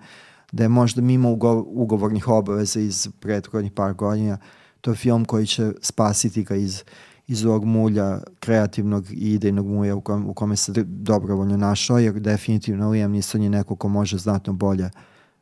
da 0.53 0.63
je 0.63 0.69
možda 0.69 1.03
mimo 1.03 1.31
ugo, 1.31 1.65
ugovornih 1.67 2.29
obaveza 2.29 2.81
iz 2.81 3.09
prethodnih 3.21 3.73
par 3.73 3.95
godina 3.95 4.39
to 4.81 4.91
je 4.91 4.97
film 4.97 5.25
koji 5.25 5.47
će 5.47 5.73
spasiti 5.81 6.43
ga 6.43 6.55
iz 6.55 6.83
iz 7.31 7.45
ovog 7.45 7.65
mulja, 7.65 8.19
kreativnog 8.41 9.11
i 9.11 9.35
idejnog 9.35 9.67
mulja 9.67 9.97
u, 9.97 10.01
kom, 10.01 10.29
u 10.29 10.35
kome 10.35 10.57
se 10.57 10.73
dobrovoljno 10.87 11.57
našao, 11.57 11.99
jer 11.99 12.15
definitivno 12.15 12.91
Liam 12.91 13.13
Neeson 13.13 13.43
je 13.43 13.51
neko 13.51 13.77
ko 13.77 13.89
može 13.89 14.19
znatno 14.19 14.53
bolje, 14.53 14.91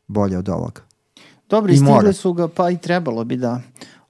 bolje 0.06 0.38
od 0.38 0.48
ovoga. 0.48 0.80
Dobro, 1.48 1.72
I, 1.72 1.74
I 1.74 1.78
stigle 1.78 2.12
su 2.12 2.32
ga, 2.32 2.48
pa 2.48 2.70
i 2.70 2.76
trebalo 2.76 3.24
bi 3.24 3.36
da. 3.36 3.60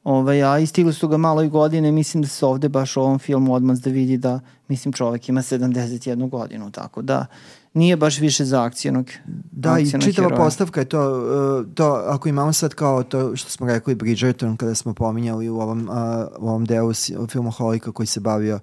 Ovaj, 0.04 0.42
a 0.42 0.58
istigli 0.58 0.92
su 0.92 1.08
ga 1.08 1.16
malo 1.16 1.42
i 1.42 1.48
godine, 1.48 1.92
mislim 1.92 2.22
da 2.22 2.28
se 2.28 2.46
ovde 2.46 2.68
baš 2.68 2.96
u 2.96 3.00
ovom 3.00 3.18
filmu 3.18 3.54
odmah 3.54 3.76
da 3.76 3.90
vidi 3.90 4.16
da, 4.16 4.40
mislim, 4.68 4.92
čovek 4.92 5.28
ima 5.28 5.42
71 5.42 6.28
godinu, 6.28 6.70
tako 6.70 7.02
da 7.02 7.26
nije 7.74 7.96
baš 7.96 8.18
više 8.18 8.44
za 8.44 8.62
akcijnog 8.62 9.10
Da, 9.52 9.78
i 9.78 9.90
čitava 9.90 10.28
heroja. 10.28 10.44
postavka 10.44 10.80
je 10.80 10.88
to, 10.88 11.18
uh, 11.60 11.74
to, 11.74 12.02
ako 12.06 12.28
imamo 12.28 12.52
sad 12.52 12.74
kao 12.74 13.02
to 13.02 13.36
što 13.36 13.50
smo 13.50 13.66
rekli 13.66 13.94
Bridgerton 13.94 14.56
kada 14.56 14.74
smo 14.74 14.94
pominjali 14.94 15.48
u 15.48 15.60
ovom, 15.60 15.88
uh, 15.88 15.96
u 16.38 16.48
ovom 16.48 16.64
delu 16.64 16.92
filmoholika 17.30 17.92
koji 17.92 18.06
se 18.06 18.20
bavio 18.20 18.60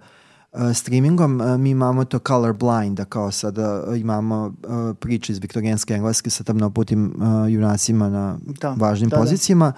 uh, 0.52 0.60
streamingom, 0.74 1.42
mi 1.62 1.70
imamo 1.70 2.06
to 2.06 2.20
color 2.28 2.54
blind, 2.54 2.98
da 2.98 3.06
kao 3.06 3.32
sada 3.32 3.84
imamo 3.98 4.54
priče 5.00 5.34
iz 5.34 5.40
viktorijanske 5.40 5.94
engleske 5.94 6.30
sa 6.30 6.44
tamnoputim 6.44 7.16
junacima 7.50 8.10
na 8.10 8.38
da, 8.62 8.76
važnim 8.78 9.10
da, 9.10 9.16
da. 9.16 9.22
pozicijama. 9.22 9.66
Da 9.66 9.78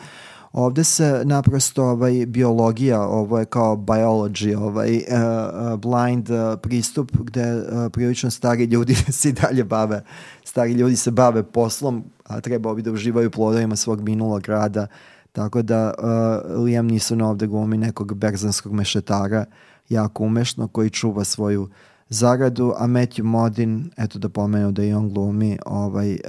Ovde 0.57 0.83
se 0.83 1.21
naprosto 1.25 1.83
ovaj, 1.83 2.25
biologija, 2.25 3.01
ovo 3.01 3.39
je 3.39 3.45
kao 3.45 3.75
biology, 3.75 4.57
ovaj, 4.57 4.95
uh, 4.97 5.79
blind 5.79 6.29
uh, 6.29 6.59
pristup 6.61 7.11
gde 7.17 7.55
uh, 7.55 7.63
prilično 7.91 8.31
stari 8.31 8.63
ljudi 8.63 8.95
se 9.21 9.31
dalje 9.31 9.63
bave, 9.63 10.03
stari 10.43 10.71
ljudi 10.71 10.95
se 10.95 11.11
bave 11.11 11.43
poslom, 11.43 12.03
a 12.23 12.41
trebao 12.41 12.75
bi 12.75 12.81
da 12.81 12.91
uživaju 12.91 13.31
plodovima 13.31 13.75
svog 13.75 14.01
minulog 14.01 14.47
rada, 14.47 14.87
tako 15.31 15.61
da 15.61 15.93
uh, 15.97 16.63
Liam 16.63 16.87
Neeson 16.87 17.21
ovde 17.21 17.47
glumi 17.47 17.77
nekog 17.77 18.13
berzanskog 18.13 18.73
mešetara, 18.73 19.45
jako 19.89 20.23
umešno, 20.23 20.67
koji 20.67 20.89
čuva 20.89 21.23
svoju 21.23 21.69
zaradu, 22.09 22.73
a 22.77 22.87
Matthew 22.87 23.23
Modin, 23.23 23.91
eto 23.97 24.19
da 24.19 24.29
pomenu 24.29 24.71
da 24.71 24.83
i 24.83 24.93
on 24.93 25.09
glumi, 25.09 25.57
ovaj, 25.65 26.11
uh, 26.11 26.19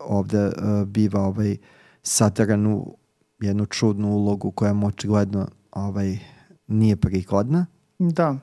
ovde 0.00 0.46
uh, 0.46 0.52
biva 0.86 1.20
ovaj, 1.20 1.56
sataran 2.02 2.66
u 2.66 2.97
jednu 3.40 3.66
čudnu 3.66 4.08
ulogu 4.08 4.50
koja 4.50 4.72
mu 4.72 4.86
očigledno 4.86 5.48
ovaj, 5.72 6.18
nije 6.66 6.96
prikladna. 6.96 7.66
Da. 7.98 8.36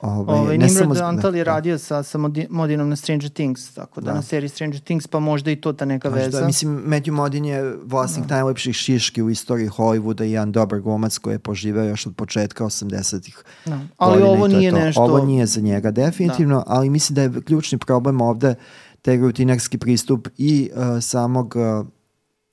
Ovaj, 0.00 0.38
ovaj, 0.38 0.58
Nimrod 0.58 0.96
samo... 0.96 1.08
Antal 1.08 1.36
je 1.36 1.44
da. 1.44 1.52
radio 1.52 1.78
sa, 1.78 2.02
sa 2.02 2.18
Modinom 2.50 2.88
na 2.88 2.96
Stranger 2.96 3.30
Things, 3.30 3.74
tako 3.74 4.00
da, 4.00 4.10
da, 4.10 4.14
na 4.14 4.22
seriji 4.22 4.48
Stranger 4.48 4.80
Things, 4.80 5.06
pa 5.06 5.18
možda 5.18 5.50
i 5.50 5.56
to 5.56 5.72
ta 5.72 5.84
neka 5.84 6.10
možda, 6.10 6.24
veza. 6.24 6.46
Mislim, 6.46 6.82
Matthew 6.86 7.10
Modin 7.10 7.44
je 7.44 7.76
vlasnik 7.84 8.26
da. 8.26 8.34
najlepših 8.34 8.74
šiški 8.74 9.22
u 9.22 9.30
istoriji 9.30 9.68
Hollywooda 9.68 10.24
i 10.24 10.30
jedan 10.30 10.52
dobar 10.52 10.80
glumac 10.80 11.18
koji 11.18 11.34
je 11.34 11.38
poživeo 11.38 11.84
još 11.84 12.06
od 12.06 12.16
početka 12.16 12.64
80-ih. 12.64 13.44
Da. 13.64 13.80
Ali 13.96 14.22
ovo 14.22 14.48
nije 14.48 14.70
to. 14.70 14.78
nešto... 14.78 15.02
Ovo 15.02 15.24
nije 15.24 15.46
za 15.46 15.60
njega, 15.60 15.90
definitivno, 15.90 16.56
da. 16.56 16.64
ali 16.66 16.90
mislim 16.90 17.14
da 17.14 17.22
je 17.22 17.42
ključni 17.46 17.78
problem 17.78 18.20
ovde 18.20 18.54
taj 19.02 19.16
rutinerski 19.16 19.78
pristup 19.78 20.28
i 20.36 20.70
uh, 20.74 21.02
samog 21.02 21.54
uh, 21.56 21.86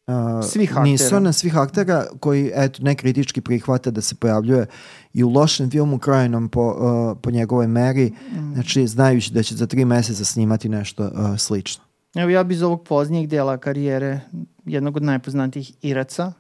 Uh, 0.08 0.46
svih 0.46 0.70
aktera. 0.70 0.84
Nisu 0.84 1.20
na 1.20 1.34
svih 1.34 1.58
aktera 1.58 2.06
koji 2.20 2.52
eto 2.56 2.84
nekritički 2.84 3.42
prihvata 3.42 3.92
da 3.92 4.02
se 4.02 4.16
pojavljuje 4.16 4.66
i 5.14 5.24
u 5.24 5.30
lošem 5.30 5.70
filmu 5.70 6.00
krojenom 6.00 6.50
po, 6.50 6.62
uh, 6.62 7.18
po 7.22 7.32
njegovoj 7.32 7.68
meri, 7.68 8.10
mm. 8.32 8.54
znači 8.54 8.88
znajući 8.88 9.34
da 9.34 9.44
će 9.44 9.56
za 9.56 9.68
tri 9.68 9.86
meseca 9.86 10.26
snimati 10.26 10.70
nešto 10.70 11.04
uh, 11.04 11.38
slično. 11.38 11.84
Evo 12.16 12.30
ja 12.30 12.44
bi 12.44 12.54
iz 12.54 12.62
ovog 12.62 12.84
poznijeg 12.84 13.28
dela 13.28 13.58
karijere 13.58 14.20
jednog 14.66 14.98
od 14.98 15.04
najpoznatijih 15.04 15.72
Iraca 15.82 16.34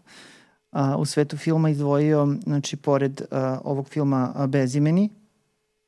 uh, 0.71 0.80
u 0.97 1.06
svetu 1.06 1.38
filma 1.38 1.69
izdvojio, 1.69 2.36
znači 2.43 2.75
pored 2.75 3.21
uh, 3.21 3.38
ovog 3.63 3.89
filma 3.89 4.34
uh, 4.36 4.45
Bezimeni, 4.45 5.10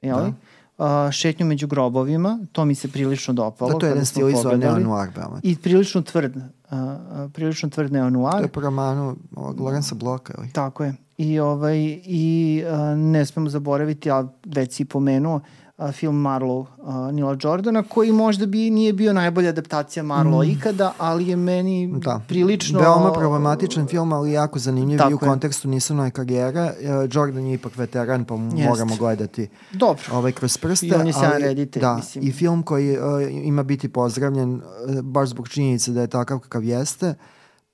jel? 0.02 0.18
Da 0.18 0.34
uh, 0.78 1.12
šetnju 1.12 1.46
među 1.46 1.68
grobovima, 1.68 2.40
to 2.52 2.66
mi 2.66 2.76
se 2.76 2.88
prilično 2.88 3.34
dopalo. 3.34 3.72
Da, 3.72 3.80
to 3.80 3.86
je 3.86 3.90
jedan 3.90 4.06
stilizovan 4.06 4.60
neo-noir 4.60 5.10
veoma. 5.16 5.40
I 5.44 5.56
prilično 5.56 6.02
tvrd, 6.02 6.36
uh, 6.72 7.32
prilično 7.34 7.70
tvrd 7.70 7.92
neo-noir. 7.92 8.38
To 8.38 8.44
je 8.44 8.48
po 8.48 8.62
romanu 8.62 9.16
Lorenza 9.60 9.96
Bloka, 9.96 10.34
ili? 10.38 10.52
Tako 10.52 10.84
je. 10.84 10.94
I, 11.18 11.40
ovaj, 11.40 11.78
i 12.04 12.64
uh, 12.66 12.98
ne 12.98 13.26
smemo 13.26 13.50
zaboraviti, 13.50 14.12
a 14.12 14.28
već 14.46 14.74
si 14.74 14.86
pomenuo, 14.86 15.40
a, 15.78 15.92
film 15.92 16.16
Marlow 16.16 16.66
a, 16.84 17.12
Nila 17.12 17.38
Jordana, 17.44 17.84
koji 17.84 18.12
možda 18.12 18.46
bi 18.46 18.70
nije 18.70 18.94
bio 18.94 19.14
najbolja 19.14 19.50
adaptacija 19.50 20.04
Marlow 20.04 20.46
mm. 20.46 20.52
ikada, 20.52 20.94
ali 20.98 21.28
je 21.28 21.36
meni 21.36 22.00
da. 22.00 22.22
prilično... 22.28 22.80
Veoma 22.80 23.12
problematičan 23.14 23.88
film, 23.88 24.14
ali 24.14 24.32
jako 24.32 24.60
zanimljiv 24.60 25.00
i 25.10 25.14
u 25.14 25.18
kontekstu 25.18 25.68
Nisonove 25.68 26.12
karijere. 26.12 26.60
E, 26.60 26.74
Jordan 27.12 27.46
je 27.46 27.54
ipak 27.54 27.76
veteran, 27.76 28.26
pa 28.26 28.36
Jest. 28.36 28.70
moramo 28.70 28.96
gledati 28.96 29.50
Dobro. 29.72 30.04
ovaj 30.14 30.32
kroz 30.32 30.58
prste. 30.58 30.88
I 30.88 30.94
on 30.94 31.08
je 31.08 31.14
sjajan 31.14 31.42
reditelj, 31.42 31.82
da, 31.82 31.96
mislim. 31.96 32.28
I 32.28 32.32
film 32.32 32.64
koji 32.64 32.98
uh, 32.98 33.04
ima 33.32 33.64
biti 33.64 33.90
pozdravljen 33.90 34.54
uh, 34.56 34.62
baš 35.02 35.30
zbog 35.30 35.50
činjenice 35.50 35.92
da 35.92 36.02
je 36.02 36.08
takav 36.08 36.40
kakav 36.40 36.64
jeste, 36.64 37.14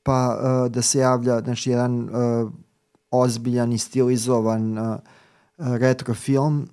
pa 0.04 0.38
uh, 0.66 0.72
da 0.72 0.82
se 0.82 1.00
javlja 1.00 1.40
znači, 1.40 1.70
jedan 1.70 2.04
uh, 2.04 2.52
ozbiljan 3.12 3.72
i 3.72 3.78
stilizovan 3.78 4.78
uh, 4.78 4.96
retro 5.58 6.14
film 6.14 6.68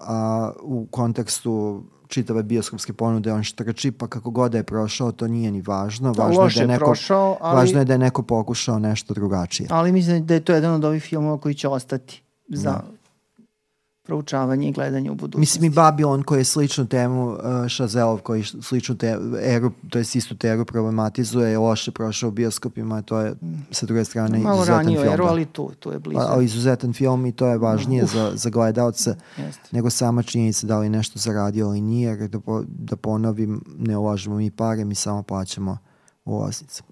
a 0.00 0.50
u 0.62 0.86
kontekstu 0.90 1.82
čitave 2.08 2.42
bioskopske 2.42 2.92
ponude 2.92 3.32
on 3.32 3.42
štrči, 3.42 3.90
pa 3.90 4.06
kako 4.06 4.30
god 4.30 4.52
da 4.52 4.58
je 4.58 4.64
prošao, 4.64 5.12
to 5.12 5.28
nije 5.28 5.50
ni 5.50 5.62
važno. 5.62 6.12
Da, 6.12 6.22
važno 6.22 6.44
je 6.44 6.50
da 6.54 6.60
je 6.60 6.66
neko, 6.66 6.84
prošao, 6.84 7.36
ali... 7.40 7.56
Važno 7.56 7.78
je 7.78 7.84
da 7.84 7.92
je 7.92 7.98
neko 7.98 8.22
pokušao 8.22 8.78
nešto 8.78 9.14
drugačije. 9.14 9.66
Ali 9.70 9.92
mislim 9.92 10.26
da 10.26 10.34
je 10.34 10.40
to 10.40 10.52
jedan 10.52 10.74
od 10.74 10.84
ovih 10.84 11.02
filmova 11.02 11.38
koji 11.38 11.54
će 11.54 11.68
ostati 11.68 12.22
za 12.48 12.70
da 12.70 12.99
proučavanje 14.02 14.68
i 14.68 14.72
gledanje 14.72 15.10
u 15.10 15.14
budućnosti. 15.14 15.40
Mislim 15.40 15.72
i 15.72 15.74
Babylon 15.74 16.24
koji 16.24 16.40
je 16.40 16.44
sličnu 16.44 16.86
temu, 16.86 17.28
uh, 17.28 17.38
Shazelov 17.68 18.18
koji 18.18 18.44
sličnu 18.44 18.96
te, 18.96 19.18
eru, 19.40 19.70
to 19.90 19.98
je 19.98 20.04
istu 20.14 20.36
teru 20.36 20.64
problematizuje, 20.64 21.50
je 21.50 21.58
loše 21.58 21.90
prošao 21.90 22.28
u 22.28 22.32
bioskopima, 22.32 23.02
to 23.02 23.20
je 23.20 23.34
sa 23.70 23.86
druge 23.86 24.04
strane 24.04 24.38
Malo 24.38 24.56
izuzetan 24.56 24.84
film. 24.84 24.96
Malo 24.96 25.12
eru, 25.12 25.24
ali 25.24 25.46
tu, 25.46 25.70
tu 25.78 25.92
je 25.92 25.98
blizu. 25.98 26.20
Ali 26.20 26.44
izuzetan 26.44 26.92
film 26.92 27.26
i 27.26 27.32
to 27.32 27.46
je 27.46 27.58
važnije 27.58 28.06
za, 28.06 28.32
za 28.34 28.50
gledalce 28.50 29.14
Jeste. 29.36 29.68
nego 29.72 29.90
sama 29.90 30.22
činjenica 30.22 30.66
da 30.66 30.78
li 30.78 30.88
nešto 30.88 31.18
zaradio 31.18 31.66
ili 31.66 31.80
nije, 31.80 32.08
jer 32.08 32.28
da, 32.28 32.40
po, 32.40 32.62
da 32.68 32.96
ponovim, 32.96 33.64
ne 33.78 33.96
ulažemo 33.96 34.36
mi 34.36 34.50
pare, 34.50 34.84
mi 34.84 34.94
samo 34.94 35.22
plaćamo 35.22 35.78
ulaznice. 36.24 36.82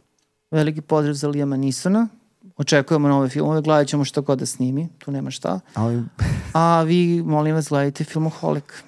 Veliki 0.51 0.81
pozdrav 0.81 1.15
za 1.15 1.29
Lijama 1.29 1.57
Nisona, 1.57 2.09
očekujemo 2.59 3.09
nove 3.09 3.29
filmove, 3.29 3.63
gledat 3.63 3.87
ćemo 3.89 4.05
šta 4.05 4.21
god 4.21 4.39
da 4.39 4.47
snimi, 4.47 4.89
tu 4.99 5.11
nema 5.11 5.31
šta. 5.31 5.61
A 6.53 6.83
vi, 6.83 7.23
molim 7.23 7.55
vas, 7.55 7.69
gledajte 7.69 8.05
Filmoholik. 8.05 8.83